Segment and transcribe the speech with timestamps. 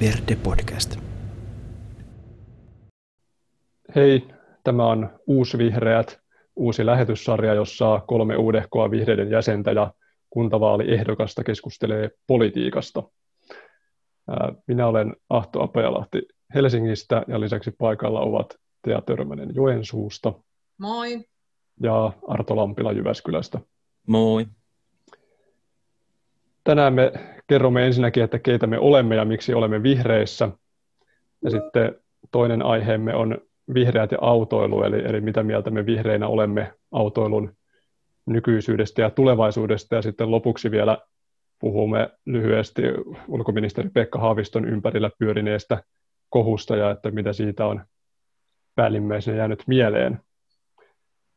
[0.00, 0.96] Verde Podcast.
[3.94, 4.28] Hei,
[4.64, 6.20] tämä on Uusi Vihreät,
[6.56, 9.92] uusi lähetyssarja, jossa kolme uudehkoa vihreiden jäsentä ja
[10.30, 13.02] kuntavaaliehdokasta keskustelee politiikasta.
[14.66, 16.22] Minä olen Ahto Apajalahti
[16.54, 20.32] Helsingistä ja lisäksi paikalla ovat Tea Törmänen Joensuusta.
[20.78, 21.24] Moi.
[21.80, 23.60] Ja Arto Lampila Jyväskylästä.
[24.06, 24.46] Moi.
[26.64, 27.12] Tänään me
[27.46, 30.48] kerromme ensinnäkin, että keitä me olemme ja miksi olemme vihreissä.
[31.44, 31.94] Ja sitten
[32.32, 33.38] toinen aiheemme on
[33.74, 37.52] vihreät ja autoilu, eli, eli mitä mieltä me vihreinä olemme autoilun
[38.26, 39.94] nykyisyydestä ja tulevaisuudesta.
[39.94, 40.98] Ja sitten lopuksi vielä
[41.58, 42.82] puhumme lyhyesti
[43.28, 45.82] ulkoministeri Pekka Haaviston ympärillä pyörineestä
[46.30, 47.84] kohusta ja että mitä siitä on
[48.74, 50.18] päällimmäisenä jäänyt mieleen.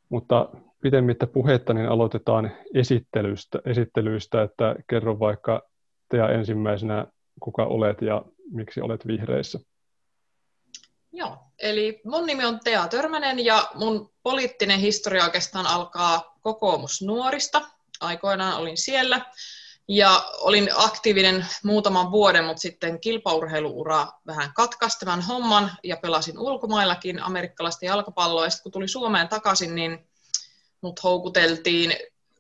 [0.10, 0.50] Mutta
[0.82, 5.70] pitemmittä puhetta niin aloitetaan esittelystä, esittelyistä, että kerro vaikka
[6.10, 7.08] Tea ensimmäisenä,
[7.40, 8.22] kuka olet ja
[8.52, 9.60] miksi olet vihreissä.
[11.12, 17.62] Joo, eli mun nimi on Tea Törmänen ja mun poliittinen historia oikeastaan alkaa kokoomusnuorista.
[18.00, 19.26] Aikoinaan olin siellä
[19.88, 27.24] ja olin aktiivinen muutaman vuoden, mutta sitten kilpaurheiluura vähän katkaisi tämän homman ja pelasin ulkomaillakin
[27.24, 28.44] amerikkalaista jalkapalloa.
[28.44, 30.10] Ja sitten kun tuli Suomeen takaisin, niin
[30.82, 31.94] mut houkuteltiin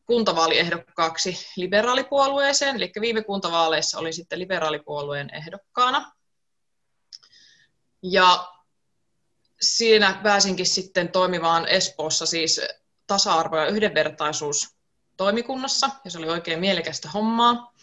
[0.09, 6.11] kuntavaaliehdokkaaksi liberaalipuolueeseen, eli viime kuntavaaleissa olin sitten liberaalipuolueen ehdokkaana.
[8.03, 8.47] Ja
[9.61, 12.61] siinä pääsinkin sitten toimimaan Espoossa siis
[13.07, 14.75] tasa-arvo- ja yhdenvertaisuus
[15.17, 17.73] toimikunnassa, ja se oli oikein mielekästä hommaa.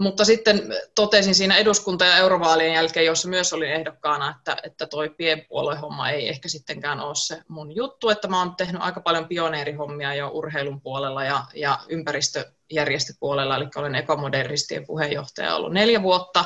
[0.00, 5.10] Mutta sitten totesin siinä eduskunta- ja eurovaalien jälkeen, jossa myös olin ehdokkaana, että, että toi
[5.10, 10.14] pienpuoluehomma ei ehkä sittenkään ole se mun juttu, että mä oon tehnyt aika paljon pioneerihommia
[10.14, 16.44] jo urheilun puolella ja, ja ympäristöjärjestöpuolella, eli olen ekomodernistien puheenjohtaja ollut neljä vuotta,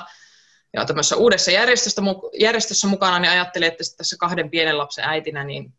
[0.72, 2.02] ja tämmöisessä uudessa järjestössä,
[2.38, 5.74] järjestössä mukana, niin ajattelin, että tässä kahden pienen lapsen äitinä, niin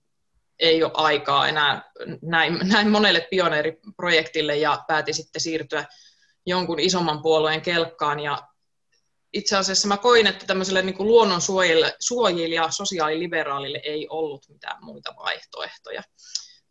[0.59, 5.85] ei ole aikaa enää näin, näin monelle pioneeriprojektille, ja päätin sitten siirtyä
[6.45, 8.47] jonkun isomman puolueen kelkkaan ja
[9.33, 16.03] itse asiassa mä koin, että tämmöiselle niin kuin luonnonsuojilija sosiaaliliberaalille ei ollut mitään muita vaihtoehtoja.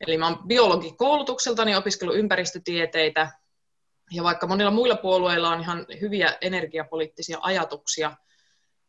[0.00, 3.30] Eli mä oon biologikoulutukseltani opiskellut ympäristötieteitä,
[4.12, 8.16] ja vaikka monilla muilla puolueilla on ihan hyviä energiapoliittisia ajatuksia,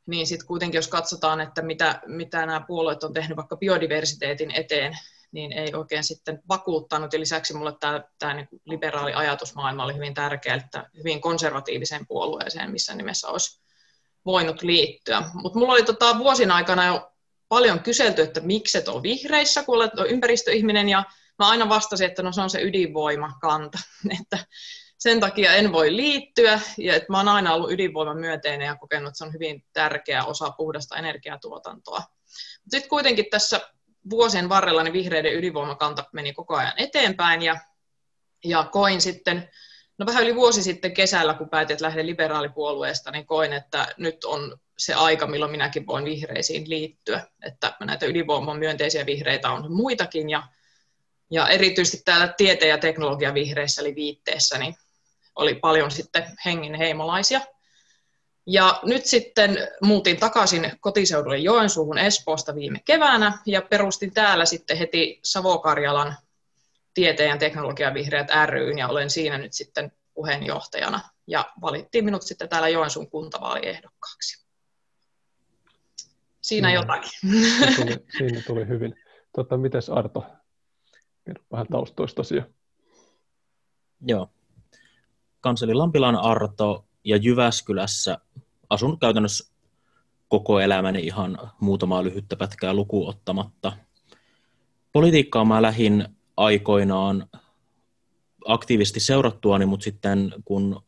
[0.06, 4.98] niin sitten kuitenkin jos katsotaan, että mitä, mitä nämä puolueet on tehnyt vaikka biodiversiteetin eteen,
[5.36, 7.14] niin ei oikein sitten vakuuttanut.
[7.14, 12.72] Ja lisäksi mulle tämä, tämä niin liberaali ajatusmaailma oli hyvin tärkeä, että hyvin konservatiiviseen puolueeseen,
[12.72, 13.62] missä nimessä olisi
[14.26, 15.24] voinut liittyä.
[15.34, 17.12] Mutta mulla oli tota vuosien aikana jo
[17.50, 21.04] paljon kyselty, että miksi et ole vihreissä, kun olet ympäristöihminen, ja
[21.40, 23.80] mä aina vastasin, että no se on se ydinvoimakanta,
[24.22, 24.38] että
[24.98, 29.18] sen takia en voi liittyä, ja että mä oon aina ollut ydinvoimamyönteinen ja kokenut, että
[29.18, 32.02] se on hyvin tärkeä osa puhdasta energiatuotantoa.
[32.70, 33.62] Sitten kuitenkin tässä
[34.10, 37.58] vuosien varrella niin vihreiden ydinvoimakanta meni koko ajan eteenpäin ja,
[38.46, 39.50] ja koin sitten,
[39.98, 44.24] no vähän yli vuosi sitten kesällä, kun päätin, että lähden liberaalipuolueesta, niin koin, että nyt
[44.24, 47.28] on se aika, milloin minäkin voin vihreisiin liittyä.
[47.44, 50.44] Että näitä ydinvoiman myönteisiä vihreitä on muitakin ja,
[51.32, 54.76] ja erityisesti täällä tieteen ja teknologian vihreissä eli viitteessä, niin
[55.36, 57.42] oli paljon sitten hengen heimolaisia.
[58.48, 65.20] Ja nyt sitten muutin takaisin kotiseudulle Joensuuhun Espoosta viime keväänä ja perustin täällä sitten heti
[65.24, 66.16] Savo-Karjalan
[66.94, 72.50] tieteen ja teknologian vihreät ryn ja olen siinä nyt sitten puheenjohtajana ja valittiin minut sitten
[72.50, 74.46] täällä Joensuun kuntavaaliehdokkaaksi.
[76.42, 77.12] Siinä no, jotakin.
[77.22, 78.96] Siinä tuli, siinä tuli hyvin.
[79.36, 80.26] Tota, mites Arto?
[81.26, 82.22] Kerro vähän taustoista
[84.02, 84.30] Joo.
[85.42, 88.18] Kanseli Lampilan Arto ja Jyväskylässä
[88.70, 89.54] asun käytännössä
[90.28, 93.74] koko elämäni ihan muutamaa lyhyttä pätkää lukuottamatta.
[94.92, 96.08] Politiikkaa mä lähin
[96.38, 97.28] aikoinaan
[98.46, 100.82] aktiivisesti seurattuani, mutta sitten kun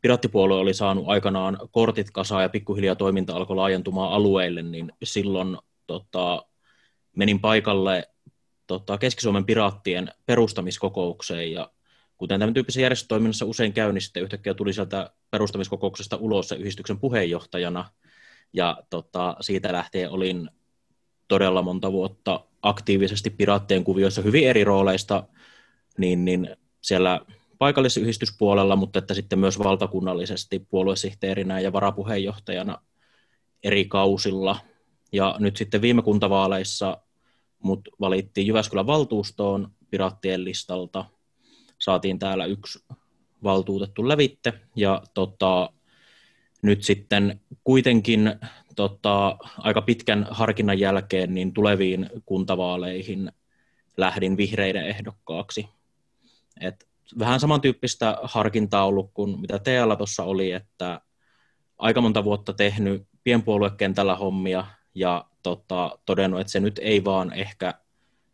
[0.00, 6.46] Pirattipuolue oli saanut aikanaan kortit kasaan ja pikkuhiljaa toiminta alkoi laajentumaan alueille, niin silloin tota,
[7.16, 8.08] menin paikalle
[8.66, 11.70] tota, Keski-Suomen piraattien perustamiskokoukseen ja
[12.16, 16.98] kuten tämän tyyppisessä järjestötoiminnassa usein käy, niin sitten yhtäkkiä tuli sieltä perustamiskokouksesta ulos se yhdistyksen
[16.98, 17.90] puheenjohtajana,
[18.52, 20.50] ja tota, siitä lähtien olin
[21.28, 25.24] todella monta vuotta aktiivisesti piraattien kuvioissa hyvin eri rooleista,
[25.98, 27.20] niin, niin siellä
[27.58, 32.82] paikallisyhdistyspuolella, mutta että sitten myös valtakunnallisesti puoluesihteerinä ja varapuheenjohtajana
[33.62, 34.58] eri kausilla.
[35.12, 36.98] Ja nyt sitten viime kuntavaaleissa
[37.62, 41.04] mut valittiin Jyväskylän valtuustoon piraattien listalta
[41.78, 42.84] saatiin täällä yksi
[43.42, 45.70] valtuutettu lävitte, ja tota,
[46.62, 48.34] nyt sitten kuitenkin
[48.76, 53.32] tota, aika pitkän harkinnan jälkeen niin tuleviin kuntavaaleihin
[53.96, 55.68] lähdin vihreiden ehdokkaaksi.
[56.60, 56.88] Et
[57.18, 61.00] vähän samantyyppistä harkintaa ollut kuin mitä Tealla tuossa oli, että
[61.78, 67.74] aika monta vuotta tehnyt pienpuoluekentällä hommia ja tota, todennut, että se nyt ei vaan ehkä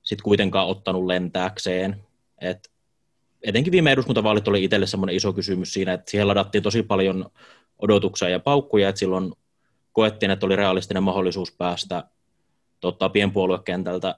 [0.03, 2.05] sit kuitenkaan ottanut lentääkseen.
[2.41, 2.71] Et
[3.43, 7.31] etenkin viime eduskuntavaalit oli itselle semmoinen iso kysymys siinä, että siellä ladattiin tosi paljon
[7.79, 9.33] odotuksia ja paukkuja, että silloin
[9.93, 12.05] koettiin, että oli realistinen mahdollisuus päästä
[12.81, 14.15] tota, pienpuoluekentältä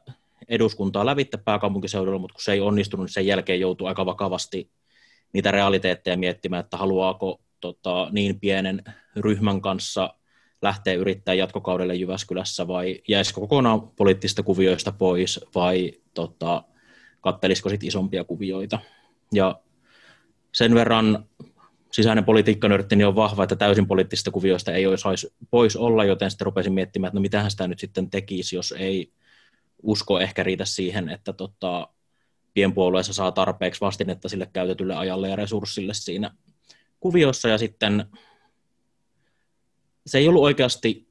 [0.48, 4.70] eduskuntaa lävitte pääkaupunkiseudulla, mutta kun se ei onnistunut, niin sen jälkeen joutui aika vakavasti
[5.32, 8.82] niitä realiteetteja miettimään, että haluaako tota, niin pienen
[9.16, 10.14] ryhmän kanssa
[10.62, 16.62] lähteä yrittämään jatkokaudelle Jyväskylässä vai jäisikö kokonaan poliittista kuvioista pois vai tota,
[17.20, 18.78] kattelisiko sitten isompia kuvioita.
[19.32, 19.60] Ja
[20.52, 21.28] sen verran
[21.92, 26.44] sisäinen politiikkanörtti niin on vahva, että täysin poliittisista kuvioista ei saisi pois olla, joten sitten
[26.44, 29.12] rupesin miettimään, että no mitähän sitä nyt sitten tekisi, jos ei
[29.82, 31.88] usko ehkä riitä siihen, että tota,
[32.54, 36.30] pienpuolueessa saa tarpeeksi vastinetta sille käytetylle ajalle ja resurssille siinä
[37.00, 38.06] kuviossa, ja sitten
[40.06, 41.08] se ei ollut oikeasti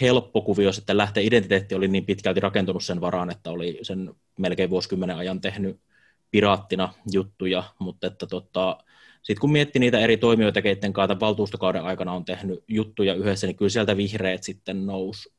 [0.00, 1.22] helppo kuvio sitten lähteä.
[1.22, 5.80] Identiteetti oli niin pitkälti rakentunut sen varaan, että oli sen melkein vuosikymmenen ajan tehnyt
[6.30, 8.78] piraattina juttuja, mutta että tota,
[9.22, 13.56] sitten kun miettii niitä eri toimijoita, keiden kanssa valtuustokauden aikana on tehnyt juttuja yhdessä, niin
[13.56, 15.32] kyllä sieltä vihreät sitten nousi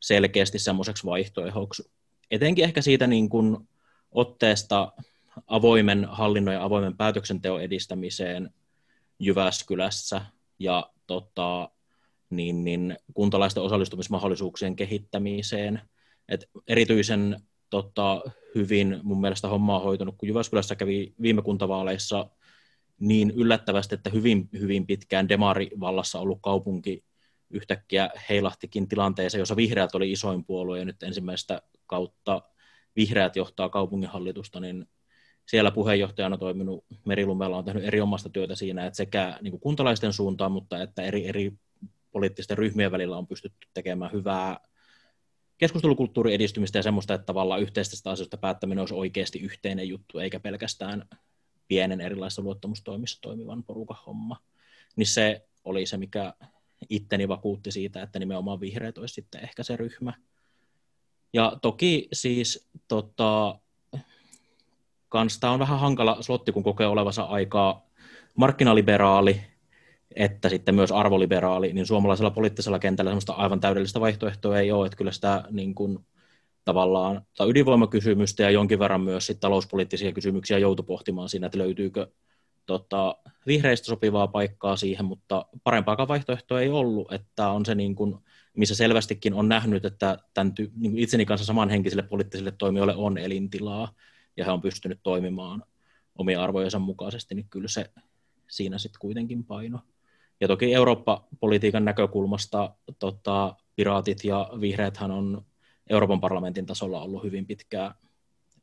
[0.00, 1.90] selkeästi semmoiseksi vaihtoehdoksi.
[2.30, 3.68] Etenkin ehkä siitä niin kuin
[4.12, 4.92] otteesta
[5.46, 8.50] avoimen hallinnon ja avoimen päätöksenteon edistämiseen
[9.18, 10.22] Jyväskylässä
[10.58, 11.70] ja tota,
[12.30, 15.80] niin, niin kuntalaisten osallistumismahdollisuuksien kehittämiseen.
[16.28, 17.40] Et erityisen
[17.74, 18.22] tota,
[18.54, 22.30] hyvin mun mielestä hommaa on hoitunut, kun Jyväskylässä kävi viime kuntavaaleissa
[23.00, 27.04] niin yllättävästi, että hyvin, hyvin pitkään demarivallassa ollut kaupunki
[27.50, 32.42] yhtäkkiä heilahtikin tilanteeseen, jossa vihreät oli isoin puolue ja nyt ensimmäistä kautta
[32.96, 34.86] vihreät johtaa kaupunginhallitusta, niin
[35.46, 40.12] siellä puheenjohtajana toiminut Merilumella on tehnyt eri omasta työtä siinä, että sekä niin kuin kuntalaisten
[40.12, 41.52] suuntaan, mutta että eri, eri
[42.12, 44.60] poliittisten ryhmien välillä on pystytty tekemään hyvää
[45.64, 51.08] keskustelukulttuurin edistymistä ja semmoista, että tavallaan yhteistä asioista päättäminen olisi oikeasti yhteinen juttu, eikä pelkästään
[51.68, 54.36] pienen erilaisissa luottamustoimissa toimivan porukan homma.
[54.96, 56.34] Niin se oli se, mikä
[56.90, 60.12] itteni vakuutti siitä, että nimenomaan vihreät olisi sitten ehkä se ryhmä.
[61.32, 63.58] Ja toki siis tota,
[65.08, 67.86] kans tämä on vähän hankala slotti, kun kokee olevansa aikaa
[68.34, 69.40] markkinaliberaali,
[70.14, 74.96] että sitten myös arvoliberaali, niin suomalaisella poliittisella kentällä sellaista aivan täydellistä vaihtoehtoa ei ole, että
[74.96, 75.98] kyllä sitä niin kuin,
[76.64, 82.06] tavallaan tai ydinvoimakysymystä ja jonkin verran myös sit talouspoliittisia kysymyksiä joutui pohtimaan siinä, että löytyykö
[82.66, 83.16] tota,
[83.46, 88.16] vihreistä sopivaa paikkaa siihen, mutta parempaakaan vaihtoehtoa ei ollut, että on se niin kuin,
[88.56, 93.92] missä selvästikin on nähnyt, että tämän ty- niin itseni kanssa samanhenkisille poliittisille toimijoille on elintilaa,
[94.36, 95.62] ja he on pystynyt toimimaan
[96.18, 97.90] omia arvojensa mukaisesti, niin kyllä se
[98.48, 99.78] siinä sitten kuitenkin paino.
[100.40, 105.44] Ja toki Eurooppa-politiikan näkökulmasta tota, piraatit ja vihreäthän on
[105.90, 107.94] Euroopan parlamentin tasolla ollut hyvin pitkää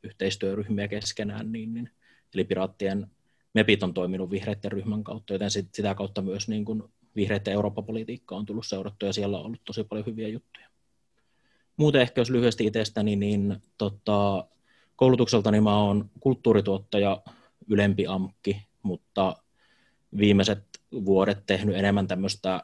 [0.02, 1.90] yhteistyöryhmiä keskenään, niin, niin,
[2.34, 3.06] eli piraattien
[3.54, 6.82] MEPit on toiminut vihreiden ryhmän kautta, joten sit, sitä kautta myös niin kuin
[7.16, 10.68] vihreiden Eurooppa-politiikka on tullut seurattua ja siellä on ollut tosi paljon hyviä juttuja.
[11.76, 14.46] Muuten ehkä jos lyhyesti itsestäni, niin tota,
[14.96, 17.22] koulutukseltani mä oon kulttuurituottaja,
[17.68, 19.36] ylempi amkki, mutta
[20.18, 22.62] viimeiset vuodet tehnyt enemmän tämmöistä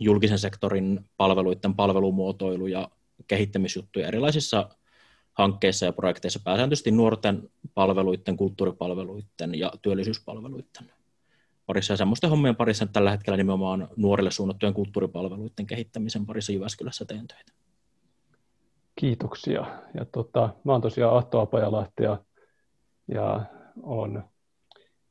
[0.00, 2.90] julkisen sektorin palveluiden palvelumuotoilu- ja
[3.26, 4.68] kehittämisjuttuja erilaisissa
[5.32, 10.90] hankkeissa ja projekteissa, pääsääntöisesti nuorten palveluiden, kulttuuripalveluiden ja työllisyyspalveluiden
[11.66, 17.28] parissa ja semmoisten hommien parissa tällä hetkellä nimenomaan nuorille suunnattujen kulttuuripalveluiden kehittämisen parissa Jyväskylässä teen
[17.28, 17.52] töitä.
[18.96, 19.66] Kiitoksia.
[19.94, 22.18] Ja tota, mä oon tosiaan Ahto Apajalahti ja,
[23.08, 23.40] ja
[23.82, 24.22] olen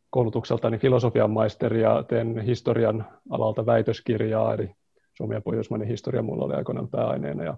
[0.09, 4.71] koulutukseltani filosofian maisteri ja teen historian alalta väitöskirjaa, eli
[5.13, 7.43] Suomi ja Pohjoismainen historia mulla oli aikoinaan pääaineena.
[7.43, 7.57] Ja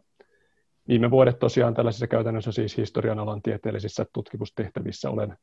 [0.87, 5.37] viime vuodet tosiaan tällaisissa käytännössä siis historian alan tieteellisissä tutkimustehtävissä olen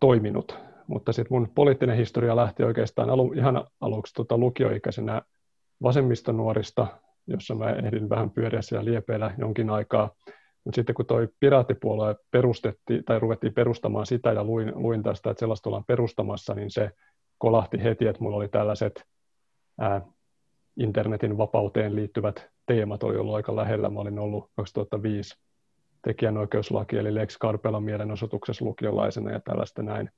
[0.00, 0.58] toiminut.
[0.86, 5.22] Mutta sitten mun poliittinen historia lähti oikeastaan alu, ihan aluksi tota lukioikäisenä
[5.82, 6.86] vasemmistonuorista,
[7.26, 10.10] jossa mä ehdin vähän pyöriä siellä liepeillä jonkin aikaa.
[10.66, 15.40] Mutta sitten kun toi piraattipuolue perustettiin tai ruvettiin perustamaan sitä ja luin, luin tästä, että
[15.40, 16.90] sellaista ollaan perustamassa, niin se
[17.38, 19.04] kolahti heti, että mulla oli tällaiset
[19.80, 20.00] ää,
[20.76, 23.90] internetin vapauteen liittyvät teemat oli ollut aika lähellä.
[23.90, 25.36] Mä olin ollut 2005
[26.04, 30.10] tekijänoikeuslaki eli Lex Carpella mielenosoituksessa lukiolaisena ja tällaista näin.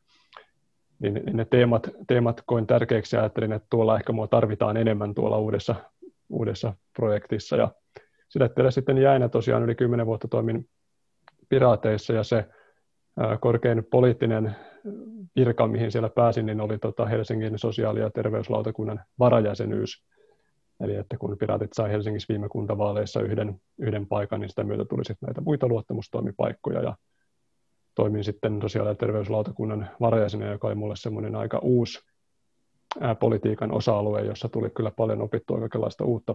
[0.99, 5.39] niin, ne teemat, teemat koin tärkeäksi ja ajattelin, että tuolla ehkä mua tarvitaan enemmän tuolla
[5.39, 5.75] uudessa,
[6.29, 7.57] uudessa projektissa.
[7.57, 7.73] Ja
[8.57, 10.69] sille sitten jäinä tosiaan yli kymmenen vuotta toimin
[11.49, 12.45] piraateissa ja se
[13.41, 14.57] korkein poliittinen
[15.37, 20.05] virka, mihin siellä pääsin, niin oli tota Helsingin sosiaali- ja terveyslautakunnan varajäsenyys.
[20.81, 25.05] Eli että kun piraatit sai Helsingissä viime kuntavaaleissa yhden, yhden paikan, niin sitä myötä tuli
[25.05, 26.83] sitten näitä muita luottamustoimipaikkoja.
[26.83, 26.97] Ja
[27.95, 31.99] toimin sitten sosiaali- ja terveyslautakunnan varajäsenä, joka oli mulle semmoinen aika uusi
[33.21, 36.35] politiikan osa-alue, jossa tuli kyllä paljon opittua kaikenlaista uutta.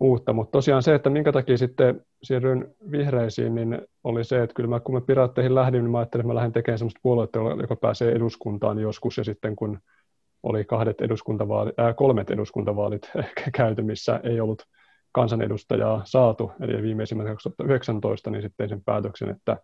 [0.00, 0.32] Uutta.
[0.32, 4.80] Mutta tosiaan se, että minkä takia sitten siirryin vihreisiin, niin oli se, että kyllä mä,
[4.80, 8.12] kun mä piraatteihin lähdin, niin mä ajattelin, että mä lähden tekemään semmoista puoluetta, joka pääsee
[8.12, 9.78] eduskuntaan joskus, ja sitten kun
[10.42, 13.10] oli kahdet eduskuntavaalit, äh, kolmet eduskuntavaalit
[13.56, 14.62] käyty, missä ei ollut
[15.12, 19.56] kansanedustajaa saatu, eli viimeisimmät 2019, niin sitten sen päätöksen, että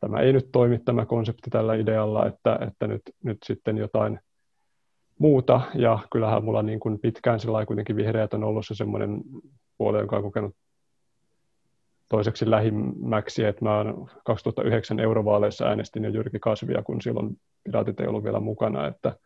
[0.00, 4.20] tämä ei nyt toimi tämä konsepti tällä idealla, että, että nyt, nyt sitten jotain
[5.18, 9.20] muuta, ja kyllähän mulla niin kuin pitkään sillä kuitenkin vihreät on ollut se semmoinen
[9.78, 10.56] puolue, joka on kokenut
[12.08, 13.84] toiseksi lähimmäksi, että mä
[14.24, 19.16] 2009 eurovaaleissa äänestin jo Jyrki Kasvia, kun silloin piraatit ei ollut vielä mukana, että,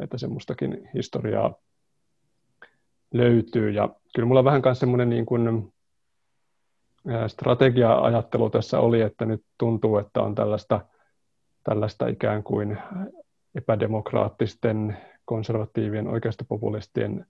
[0.00, 1.54] että semmoistakin historiaa
[3.14, 3.70] löytyy.
[3.70, 5.72] Ja kyllä mulla vähän myös semmoinen niin kuin
[7.26, 10.80] strategia-ajattelu tässä oli, että nyt tuntuu, että on tällaista,
[11.64, 12.78] tällaista ikään kuin
[13.54, 14.96] epädemokraattisten
[15.28, 17.26] konservatiivien oikeistopopulistien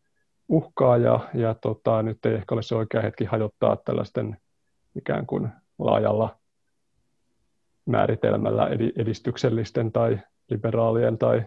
[0.48, 4.36] uhkaa ja, ja tota, nyt ei ehkä ole se oikea hetki hajottaa tällaisten
[4.96, 6.38] ikään kuin laajalla
[7.86, 10.18] määritelmällä edistyksellisten tai
[10.50, 11.42] liberaalien tai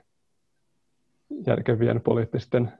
[1.47, 2.71] järkevien poliittisten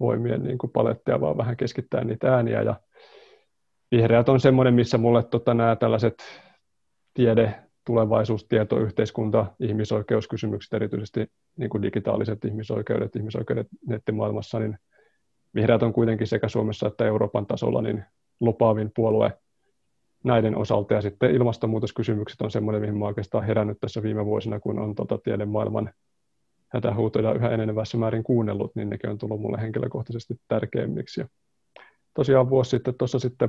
[0.00, 2.62] voimien niin kuin palettia, vaan vähän keskittää niitä ääniä.
[2.62, 2.80] Ja
[3.90, 6.14] vihreät on semmoinen, missä mulle tota, nämä tällaiset
[7.14, 14.78] tiede, tulevaisuus, tieto, yhteiskunta, ihmisoikeuskysymykset, erityisesti niin kuin digitaaliset ihmisoikeudet, ihmisoikeudet nettimaailmassa, niin
[15.54, 18.04] vihreät on kuitenkin sekä Suomessa että Euroopan tasolla niin
[18.40, 19.32] lupaavin puolue
[20.24, 20.94] näiden osalta.
[20.94, 25.18] Ja sitten ilmastonmuutoskysymykset on semmoinen, mihin mä oikeastaan herännyt tässä viime vuosina, kun on tota
[25.18, 25.90] tiedemaailman
[26.68, 31.20] hätähuutoja yhä enenevässä määrin kuunnellut, niin nekin on tullut mulle henkilökohtaisesti tärkeimmiksi.
[31.20, 31.28] Ja
[32.14, 33.48] tosiaan vuosi sitten tuossa sitten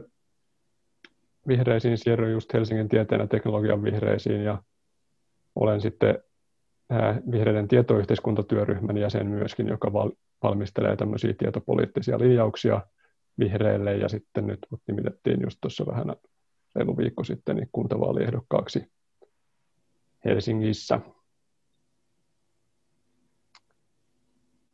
[1.48, 4.64] vihreisiin siirryin just Helsingin tieteen ja teknologian vihreisiin ja
[5.56, 6.24] olen sitten
[7.32, 9.94] vihreiden tietoyhteiskuntatyöryhmän jäsen myöskin, joka
[10.44, 12.82] valmistelee tämmöisiä tietopoliittisia linjauksia
[13.40, 16.16] vihreille ja sitten nyt mut nimitettiin just tuossa vähän
[16.76, 18.92] reilu viikko sitten niin kuntavaaliehdokkaaksi
[20.26, 21.00] Helsingissä.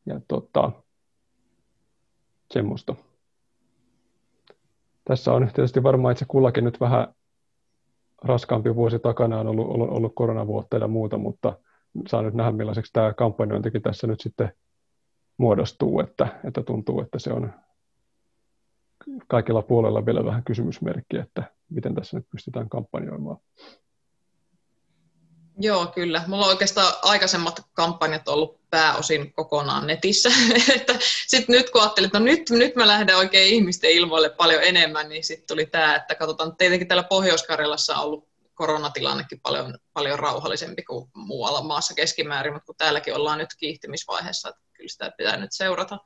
[0.06, 0.72] Ja tota,
[2.54, 2.96] semmoista.
[5.06, 7.08] Tässä on tietysti varmaan itse kullakin nyt vähän
[8.24, 11.60] raskaampi vuosi takana on ollut, ollut, ollut koronavuotta ja muuta, mutta
[12.08, 14.54] saa nyt nähdä millaiseksi tämä kampanjointikin tässä nyt sitten
[15.38, 17.54] muodostuu, että, että tuntuu, että se on
[19.28, 23.38] kaikilla puolella vielä vähän kysymysmerkki, että miten tässä nyt pystytään kampanjoimaan.
[25.60, 26.24] Joo, kyllä.
[26.28, 30.30] Mulla on oikeastaan aikaisemmat kampanjat ollut pääosin kokonaan netissä.
[31.28, 35.10] sitten nyt kun ajattelin, että no nyt, nyt mä lähden oikein ihmisten ilmoille paljon enemmän,
[35.10, 40.84] niin sitten tuli tämä, että katsotaan, tietenkin täällä Pohjois-Karjalassa on ollut koronatilannekin paljon, paljon rauhallisempi
[40.84, 45.52] kuin muualla maassa keskimäärin, mutta kun täälläkin ollaan nyt kiihtymisvaiheessa, että kyllä sitä pitää nyt
[45.52, 46.00] seurata,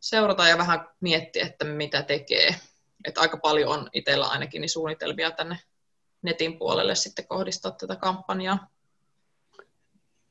[0.00, 2.56] seurata ja vähän miettiä, että mitä tekee.
[3.04, 5.58] Että aika paljon on itsellä ainakin niin suunnitelmia tänne
[6.22, 8.68] netin puolelle sitten kohdistaa tätä kampanjaa.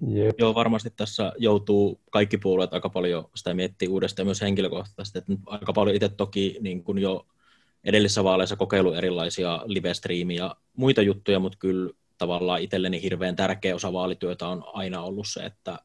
[0.07, 0.39] Jep.
[0.39, 5.17] Joo, varmasti tässä joutuu kaikki puolueet aika paljon sitä miettiä uudestaan myös henkilökohtaisesti.
[5.17, 7.25] Että aika paljon itse toki niin kuin jo
[7.83, 9.91] edellisissä vaaleissa kokeilu erilaisia live
[10.35, 15.39] ja muita juttuja, mutta kyllä tavallaan itselleni hirveän tärkeä osa vaalityötä on aina ollut se,
[15.39, 15.79] että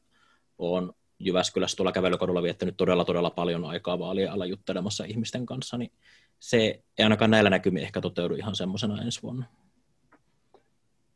[0.57, 5.91] olen Jyväskylässä tuolla kävelykadulla viettänyt todella todella paljon aikaa vaalien alla juttelemassa ihmisten kanssa, niin
[6.39, 6.57] se
[6.97, 9.45] ei ainakaan näillä näkymin ehkä toteudu ihan semmoisena ensi vuonna.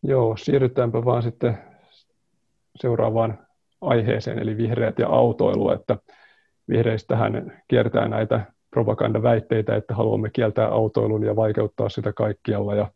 [0.04, 1.58] Joo, siirrytäänpä vaan sitten
[2.76, 3.48] seuraavaan
[3.82, 5.98] aiheeseen, eli vihreät ja autoilu, että
[6.70, 12.92] vihreistähän kiertää näitä propagandaväitteitä, että haluamme kieltää autoilun ja vaikeuttaa sitä kaikkialla, ja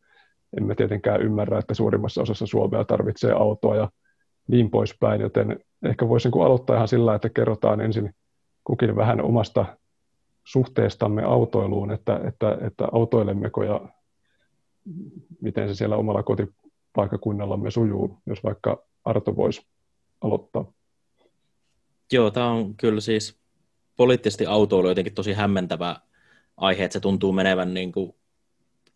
[0.57, 3.89] emme tietenkään ymmärrä, että suurimmassa osassa Suomea tarvitsee autoa ja
[4.47, 8.13] niin poispäin, joten ehkä voisin aloittaa ihan sillä, että kerrotaan ensin
[8.63, 9.65] kukin vähän omasta
[10.43, 13.81] suhteestamme autoiluun, että, että, että autoilemmeko ja
[15.41, 16.23] miten se siellä omalla
[16.95, 19.61] kotipaikakunnallamme sujuu, jos vaikka Arto voisi
[20.21, 20.71] aloittaa.
[22.11, 23.37] Joo, tämä on kyllä siis
[23.97, 25.95] poliittisesti autoilu jotenkin tosi hämmentävä
[26.57, 28.15] aihe, että se tuntuu menevän niin kuin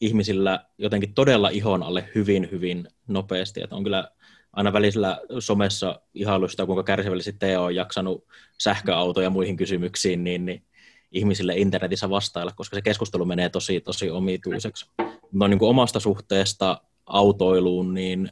[0.01, 3.63] ihmisillä jotenkin todella ihon alle hyvin, hyvin nopeasti.
[3.63, 4.11] Että on kyllä
[4.53, 8.25] aina välisellä somessa ihailusta, kuinka kärsivällisesti Teo on jaksanut
[8.57, 10.63] sähköautoja ja muihin kysymyksiin, niin, niin
[11.11, 14.85] ihmisille internetissä vastailla, koska se keskustelu menee tosi, tosi omituiseksi.
[15.31, 18.31] No niin kuin omasta suhteesta autoiluun, niin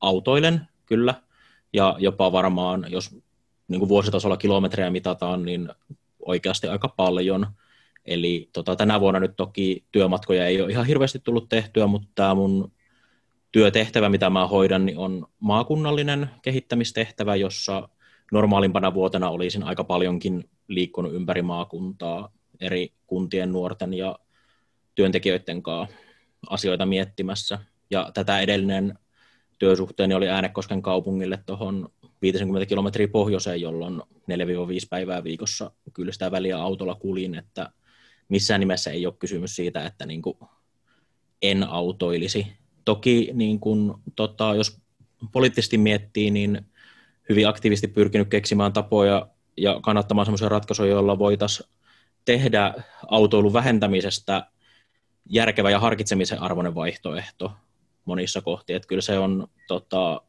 [0.00, 1.14] autoilen kyllä,
[1.72, 3.10] ja jopa varmaan, jos
[3.68, 5.68] niin kuin vuositasolla kilometrejä mitataan, niin
[6.26, 7.46] oikeasti aika paljon.
[8.04, 12.34] Eli tota, tänä vuonna nyt toki työmatkoja ei ole ihan hirveästi tullut tehtyä, mutta tämä
[12.34, 12.72] mun
[13.52, 17.88] työtehtävä, mitä mä hoidan, niin on maakunnallinen kehittämistehtävä, jossa
[18.32, 24.18] normaalimpana vuotena olisin aika paljonkin liikkunut ympäri maakuntaa eri kuntien nuorten ja
[24.94, 25.96] työntekijöiden kanssa
[26.50, 27.58] asioita miettimässä.
[27.90, 28.98] Ja tätä edellinen
[29.58, 31.88] työsuhteeni oli Äänekosken kaupungille tuohon
[32.22, 34.02] 50 kilometriä pohjoiseen, jolloin 4-5
[34.90, 37.70] päivää viikossa kyllä sitä väliä autolla kulin, että
[38.28, 40.38] missään nimessä ei ole kysymys siitä, että niin kuin
[41.42, 42.46] en autoilisi.
[42.84, 44.80] Toki niin kuin, tota, jos
[45.32, 46.66] poliittisesti miettii, niin
[47.28, 51.70] hyvin aktiivisesti pyrkinyt keksimään tapoja ja kannattamaan sellaisia ratkaisuja, joilla voitaisiin
[52.24, 52.74] tehdä
[53.08, 54.46] autoilun vähentämisestä
[55.30, 57.52] järkevä ja harkitsemisen arvoinen vaihtoehto
[58.10, 58.72] monissa kohti.
[58.72, 60.22] Että kyllä se on tota,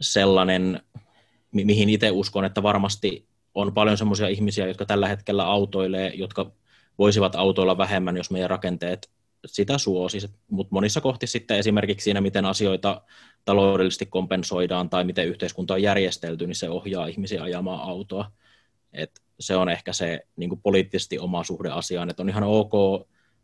[0.00, 0.82] sellainen,
[1.52, 6.52] mi- mihin itse uskon, että varmasti on paljon sellaisia ihmisiä, jotka tällä hetkellä autoilee, jotka
[6.98, 9.10] voisivat autoilla vähemmän, jos meidän rakenteet
[9.46, 13.02] sitä suosisi, mutta monissa kohti sitten esimerkiksi siinä, miten asioita
[13.44, 18.32] taloudellisesti kompensoidaan tai miten yhteiskunta on järjestelty, niin se ohjaa ihmisiä ajamaan autoa.
[18.92, 22.72] Et se on ehkä se niin kuin poliittisesti oma suhde asiaan, että on ihan ok,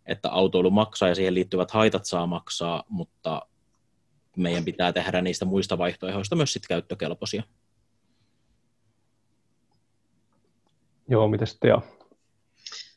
[0.07, 3.47] että autoilu maksaa ja siihen liittyvät haitat saa maksaa, mutta
[4.37, 7.43] meidän pitää tehdä niistä muista vaihtoehdoista myös sitten käyttökelpoisia.
[11.09, 11.81] Joo, miten Tea?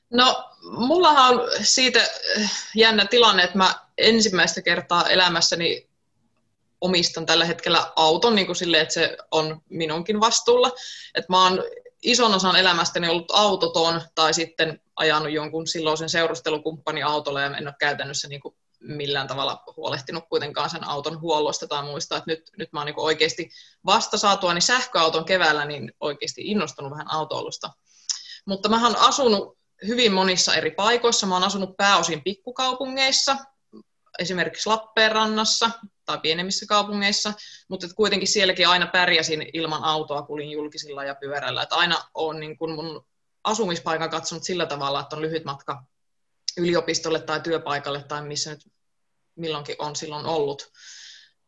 [0.10, 2.00] No, mullahan on siitä
[2.36, 5.88] eh, jännä tilanne, että mä ensimmäistä kertaa elämässäni
[6.82, 10.72] omistan tällä hetkellä auton niin kuin silleen, että se on minunkin vastuulla.
[11.16, 11.64] Että mä oon
[12.02, 17.76] ison osan elämästäni ollut autoton tai sitten ajanut jonkun silloisen seurustelukumppanin autolla ja en ole
[17.80, 22.74] käytännössä niin kuin millään tavalla huolehtinut kuitenkaan sen auton huollosta tai muista, että nyt, nyt
[22.74, 23.50] mä oon niin oikeasti
[23.86, 27.70] vasta saatua niin sähköauton keväällä niin oikeasti innostunut vähän autoilusta.
[28.46, 29.58] Mutta mä oon asunut
[29.88, 31.28] hyvin monissa eri paikoissa.
[31.28, 33.38] Mä oon asunut pääosin pikkukaupungeissa,
[34.20, 35.72] esimerkiksi Lappeenrannassa
[36.06, 37.34] tai pienemmissä kaupungeissa,
[37.70, 41.62] mutta kuitenkin sielläkin aina pärjäsin ilman autoa, kulin julkisilla ja pyörällä.
[41.62, 43.06] Että aina on niin kun mun
[43.48, 45.84] asumispaikan katsonut sillä tavalla, että on lyhyt matka
[46.58, 48.68] yliopistolle tai työpaikalle tai missä nyt
[49.36, 50.72] milloinkin on silloin ollut.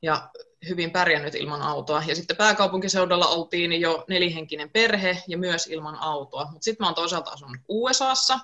[0.02, 0.30] Ja
[0.70, 2.04] hyvin pärjännyt ilman autoa.
[2.08, 6.48] Ja sitten pääkaupunkiseudulla oltiin jo nelihenkinen perhe ja myös ilman autoa.
[6.52, 8.40] Mutta sitten mä oon toisaalta asunut USAssa,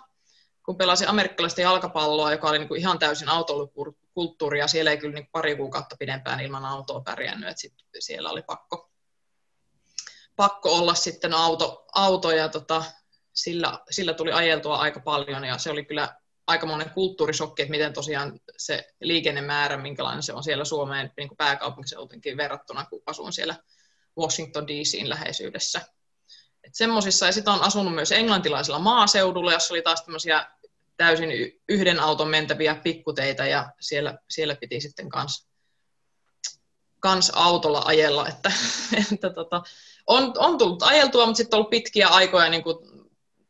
[0.65, 5.29] kun pelasin amerikkalaista jalkapalloa, joka oli niinku ihan täysin autoilukulttuuri, ja siellä ei kyllä niinku
[5.31, 8.91] pari kuukautta pidempään ilman autoa pärjännyt, että sitten siellä oli pakko,
[10.35, 12.83] pakko olla sitten auto, auto ja tota,
[13.35, 16.15] sillä, sillä tuli ajeltua aika paljon, ja se oli kyllä
[16.47, 22.37] aikamoinen kulttuurisokki, että miten tosiaan se liikennemäärä, minkälainen se on siellä Suomeen niin kuin pääkaupunkiseutinkin
[22.37, 23.55] verrattuna, kun asun siellä
[24.19, 25.81] Washington DCin läheisyydessä.
[26.73, 30.45] Semmoisissa, ja sitten on asunut myös englantilaisilla maaseudulla, jossa oli taas tämmöisiä
[30.97, 31.29] täysin
[31.69, 35.47] yhden auton mentäviä pikkuteitä, ja siellä, siellä piti sitten kans,
[36.99, 38.51] kans autolla ajella, että,
[39.11, 39.63] että tota,
[40.07, 42.94] on, on tullut ajeltua, mutta sitten on ollut pitkiä aikoja niin kuin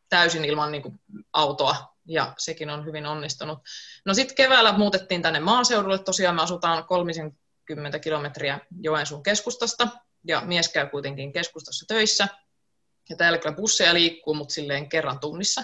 [0.09, 0.99] täysin ilman niin kuin
[1.33, 3.59] autoa ja sekin on hyvin onnistunut.
[4.05, 9.87] No sitten keväällä muutettiin tänne maaseudulle, tosiaan me asutaan 30 kilometriä Joensuun keskustasta,
[10.27, 12.27] ja mies käy kuitenkin keskustassa töissä,
[13.09, 15.63] ja täällä kyllä busseja liikkuu, mutta silleen kerran tunnissa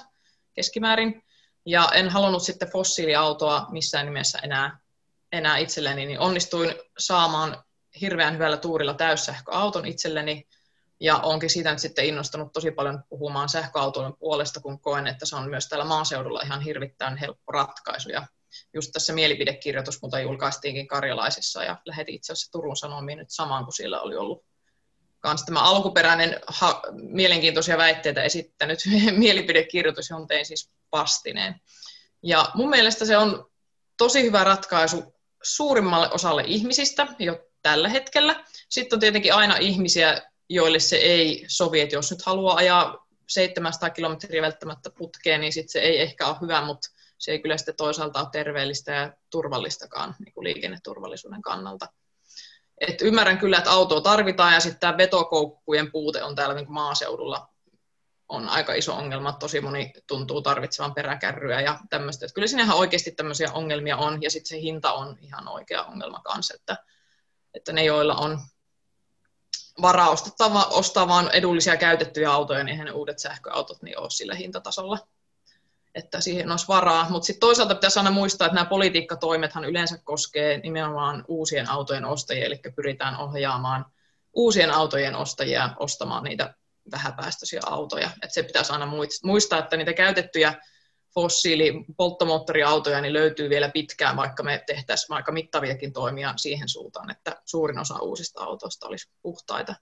[0.54, 1.23] keskimäärin,
[1.65, 4.80] ja en halunnut sitten fossiiliautoa missään nimessä enää,
[5.32, 7.63] enää itselleni, niin onnistuin saamaan
[8.01, 10.47] hirveän hyvällä tuurilla täyssähköauton itselleni,
[11.02, 15.36] ja onkin siitä nyt sitten innostunut tosi paljon puhumaan sähköautoilun puolesta, kun koen, että se
[15.36, 18.10] on myös täällä maaseudulla ihan hirvittävän helppo ratkaisu.
[18.10, 18.28] Ja
[18.74, 23.74] just tässä mielipidekirjoitus, mutta julkaistiinkin Karjalaisissa ja lähetin itse asiassa Turun Sanomiin nyt samaan, kun
[23.74, 24.46] siellä oli ollut
[25.24, 28.80] myös tämä alkuperäinen ha- mielenkiintoisia väitteitä esittänyt
[29.12, 31.62] mielipidekirjoitus, johon tein siis vastineen.
[32.24, 33.52] Ja mun mielestä se on
[33.98, 38.46] tosi hyvä ratkaisu suurimmalle osalle ihmisistä jo tällä hetkellä.
[38.70, 43.90] Sitten on tietenkin aina ihmisiä, joille se ei sovi, että jos nyt haluaa ajaa 700
[43.90, 47.76] kilometriä välttämättä putkeen, niin sitten se ei ehkä ole hyvä, mutta se ei kyllä sitten
[47.76, 51.88] toisaalta ole terveellistä ja turvallistakaan niin kuin liikenneturvallisuuden kannalta.
[52.78, 56.74] Et ymmärrän kyllä, että autoa tarvitaan ja sitten tämä vetokoukkujen puute on täällä niin kuin
[56.74, 57.48] maaseudulla
[58.30, 59.34] on aika iso ongelma.
[59.34, 62.26] Tosi moni tuntuu tarvitsevan peräkärryä ja tämmöistä.
[62.26, 65.84] Että kyllä siinä ihan oikeasti tämmöisiä ongelmia on ja sitten se hinta on ihan oikea
[65.84, 66.56] ongelma kanssa.
[66.56, 66.78] Että
[67.54, 68.40] että ne, joilla on
[69.82, 74.36] varaa ostaa, ostaa vaan edullisia käytettyjä autoja, niin eihän ne uudet sähköautot niin ole sillä
[74.36, 74.98] hintatasolla,
[75.96, 77.10] että siihen olisi varaa.
[77.10, 82.46] Mutta sitten toisaalta pitäisi aina muistaa, että nämä politiikkatoimethan yleensä koskee nimenomaan uusien autojen ostajia,
[82.46, 83.86] eli pyritään ohjaamaan
[84.34, 86.54] uusien autojen ostajia ostamaan niitä
[86.92, 88.10] vähäpäästöisiä autoja.
[88.22, 88.88] Et se pitäisi aina
[89.24, 90.54] muistaa, että niitä käytettyjä
[91.13, 97.80] fossiilipolttomoottoriautoja niin löytyy vielä pitkään, vaikka me tehtäisiin aika mittaviakin toimia siihen suuntaan, että suurin
[97.80, 99.76] osa uusista autoista olisi puhtaita.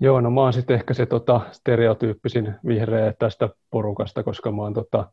[0.00, 4.74] Joo, no mä oon sitten ehkä se tota, stereotyyppisin vihreä tästä porukasta, koska mä oon
[4.74, 5.12] tota,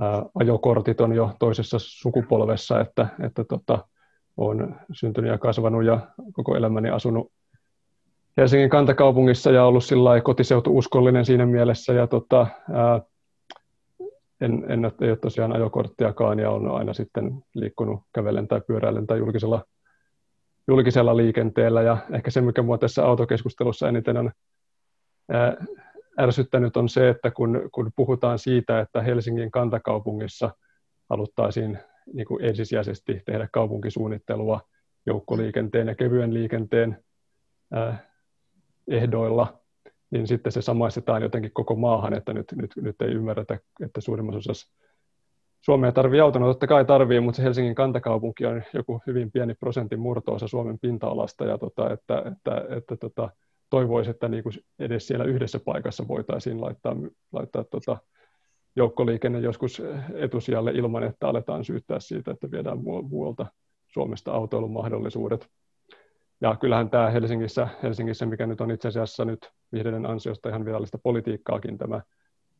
[0.00, 3.88] ää, ajokortit on jo toisessa sukupolvessa, että, että tota,
[4.36, 7.32] olen syntynyt ja kasvanut ja koko elämäni asunut
[8.36, 11.92] Helsingin kantakaupungissa ja ollut sillä kotiseutu uskollinen siinä mielessä.
[11.92, 13.00] Ja tota, ää,
[14.40, 19.18] en, en ei ole tosiaan ajokorttiakaan ja on aina sitten liikkunut kävellen tai pyöräillen tai
[19.18, 19.64] julkisella,
[20.68, 21.82] julkisella liikenteellä.
[21.82, 24.30] Ja ehkä se, mikä minua tässä autokeskustelussa eniten on
[25.28, 25.56] ää,
[26.20, 30.50] ärsyttänyt, on se, että kun, kun puhutaan siitä, että Helsingin kantakaupungissa
[31.10, 31.78] haluttaisiin
[32.12, 34.60] niin kuin ensisijaisesti tehdä kaupunkisuunnittelua
[35.06, 37.04] joukkoliikenteen ja kevyen liikenteen
[38.90, 39.60] ehdoilla,
[40.10, 44.38] niin sitten se samaistetaan jotenkin koko maahan, että nyt, nyt, nyt ei ymmärretä, että suurimmassa
[44.38, 44.74] osassa
[45.60, 50.00] Suomea tarvii autona, totta kai tarvii, mutta se Helsingin kantakaupunki on joku hyvin pieni prosentin
[50.00, 53.30] murtoosa Suomen pinta-alasta, ja tota, että, että, että tota,
[53.70, 56.96] toivoisi, että niin kuin edes siellä yhdessä paikassa voitaisiin laittaa,
[57.32, 57.96] laittaa tota,
[58.76, 59.82] joukkoliikenne joskus
[60.14, 63.46] etusijalle ilman, että aletaan syyttää siitä, että viedään muualta
[63.86, 65.48] Suomesta autoilun mahdollisuudet.
[66.40, 70.98] Ja kyllähän tämä Helsingissä, Helsingissä, mikä nyt on itse asiassa nyt vihreiden ansiosta ihan virallista
[70.98, 72.00] politiikkaakin, tämä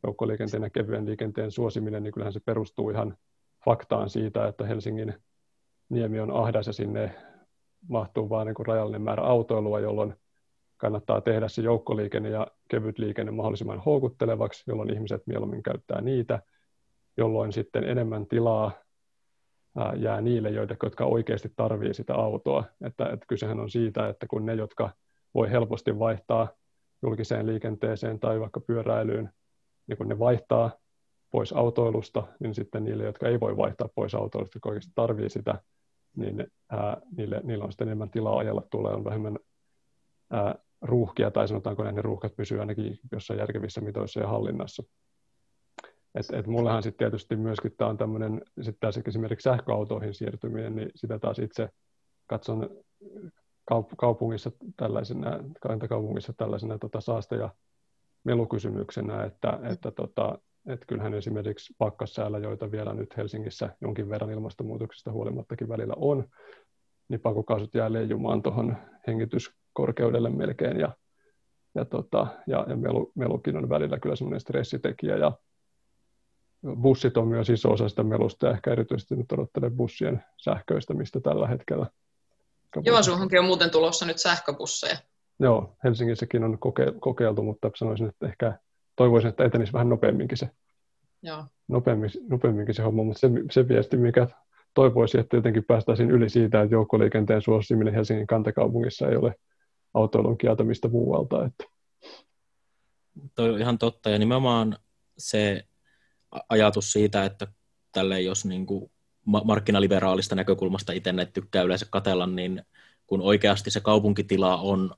[0.03, 3.17] joukkoliikenteen ja kevyen liikenteen suosiminen, niin kyllähän se perustuu ihan
[3.65, 5.13] faktaan siitä, että Helsingin
[5.89, 7.15] niemi on ahdas ja sinne
[7.89, 10.13] mahtuu vain niin rajallinen määrä autoilua, jolloin
[10.77, 16.41] kannattaa tehdä se joukkoliikenne ja kevyt liikenne mahdollisimman houkuttelevaksi, jolloin ihmiset mieluummin käyttää niitä,
[17.17, 18.71] jolloin sitten enemmän tilaa
[19.95, 22.63] jää niille, jotka oikeasti tarvii sitä autoa.
[22.85, 24.89] Että, että kysehän on siitä, että kun ne, jotka
[25.33, 26.47] voi helposti vaihtaa
[27.01, 29.29] julkiseen liikenteeseen tai vaikka pyöräilyyn,
[29.87, 30.71] niin kun ne vaihtaa
[31.31, 35.61] pois autoilusta, niin sitten niille, jotka ei voi vaihtaa pois autoilusta, jotka oikeasti tarvii sitä,
[36.15, 39.39] niin ää, niille, niillä on sitten enemmän tilaa ajalla tulee, on vähemmän
[40.31, 44.83] ää, ruuhkia, tai sanotaanko ne ruuhkat pysyy ainakin jossain järkevissä mitoissa ja hallinnassa.
[46.15, 51.19] Et, et mullehan sitten tietysti myöskin tämä on tämmöinen, sitten esimerkiksi sähköautoihin siirtyminen, niin sitä
[51.19, 51.69] taas itse
[52.27, 52.69] katson
[53.73, 57.49] kaup- kaupungissa tällaisena, kantakaupungissa tällaisena tota saaste- ja
[58.23, 65.11] melukysymyksenä, että, että, tota, että kyllähän esimerkiksi pakkassäällä, joita vielä nyt Helsingissä jonkin verran ilmastonmuutoksesta
[65.11, 66.27] huolimattakin välillä on,
[67.09, 70.95] niin pakokaasut jää leijumaan tuohon hengityskorkeudelle melkein ja,
[71.75, 75.31] ja, tota, ja, ja melu, melukin on välillä kyllä semmoinen stressitekijä ja
[76.81, 81.47] bussit on myös iso osa sitä melusta ja ehkä erityisesti nyt odottelen bussien sähköistämistä tällä
[81.47, 81.87] hetkellä.
[82.83, 84.97] Joensuuhankin on muuten tulossa nyt sähköbusseja.
[85.39, 88.59] Joo, Helsingissäkin on koke- kokeiltu, mutta sanoisin, että ehkä
[88.95, 90.49] toivoisin, että etenisi vähän nopeamminkin se,
[91.23, 91.45] Joo.
[91.67, 94.27] Nopeammin, nopeamminkin se homma, mutta se, se viesti, mikä
[94.73, 99.35] toivoisi, että jotenkin päästäisiin yli siitä, että joukkoliikenteen suosiminen Helsingin kantakaupungissa ei ole
[99.93, 101.45] autoilun kieltämistä muualta.
[101.45, 101.63] Että.
[103.35, 104.77] Toi on ihan totta, ja nimenomaan
[105.17, 105.65] se
[106.49, 107.47] ajatus siitä, että
[107.91, 108.91] tälle jos niin kuin
[109.43, 112.61] markkinaliberaalista näkökulmasta itse näitä tykkää yleensä katella, niin
[113.07, 114.95] kun oikeasti se kaupunkitila on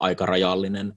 [0.00, 0.94] aika rajallinen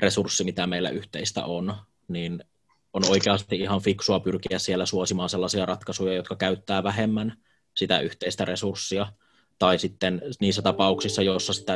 [0.00, 1.74] resurssi, mitä meillä yhteistä on,
[2.08, 2.44] niin
[2.92, 7.36] on oikeasti ihan fiksua pyrkiä siellä suosimaan sellaisia ratkaisuja, jotka käyttää vähemmän
[7.76, 9.12] sitä yhteistä resurssia.
[9.58, 11.72] Tai sitten niissä tapauksissa, joissa sitä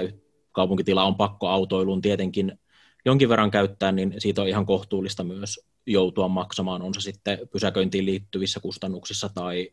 [0.53, 2.59] kaupunkitila on pakko autoiluun tietenkin
[3.05, 8.07] jonkin verran käyttää, niin siitä on ihan kohtuullista myös joutua maksamaan, on se sitten pysäköintiin
[8.07, 9.71] liittyvissä kustannuksissa tai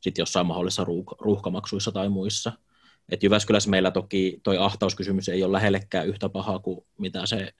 [0.00, 2.52] sitten jossain mahdollisissa ruuh- ruuhkamaksuissa tai muissa.
[3.08, 7.52] Et Jyväskylässä meillä toki toi ahtauskysymys ei ole lähellekään yhtä paha kuin mitä se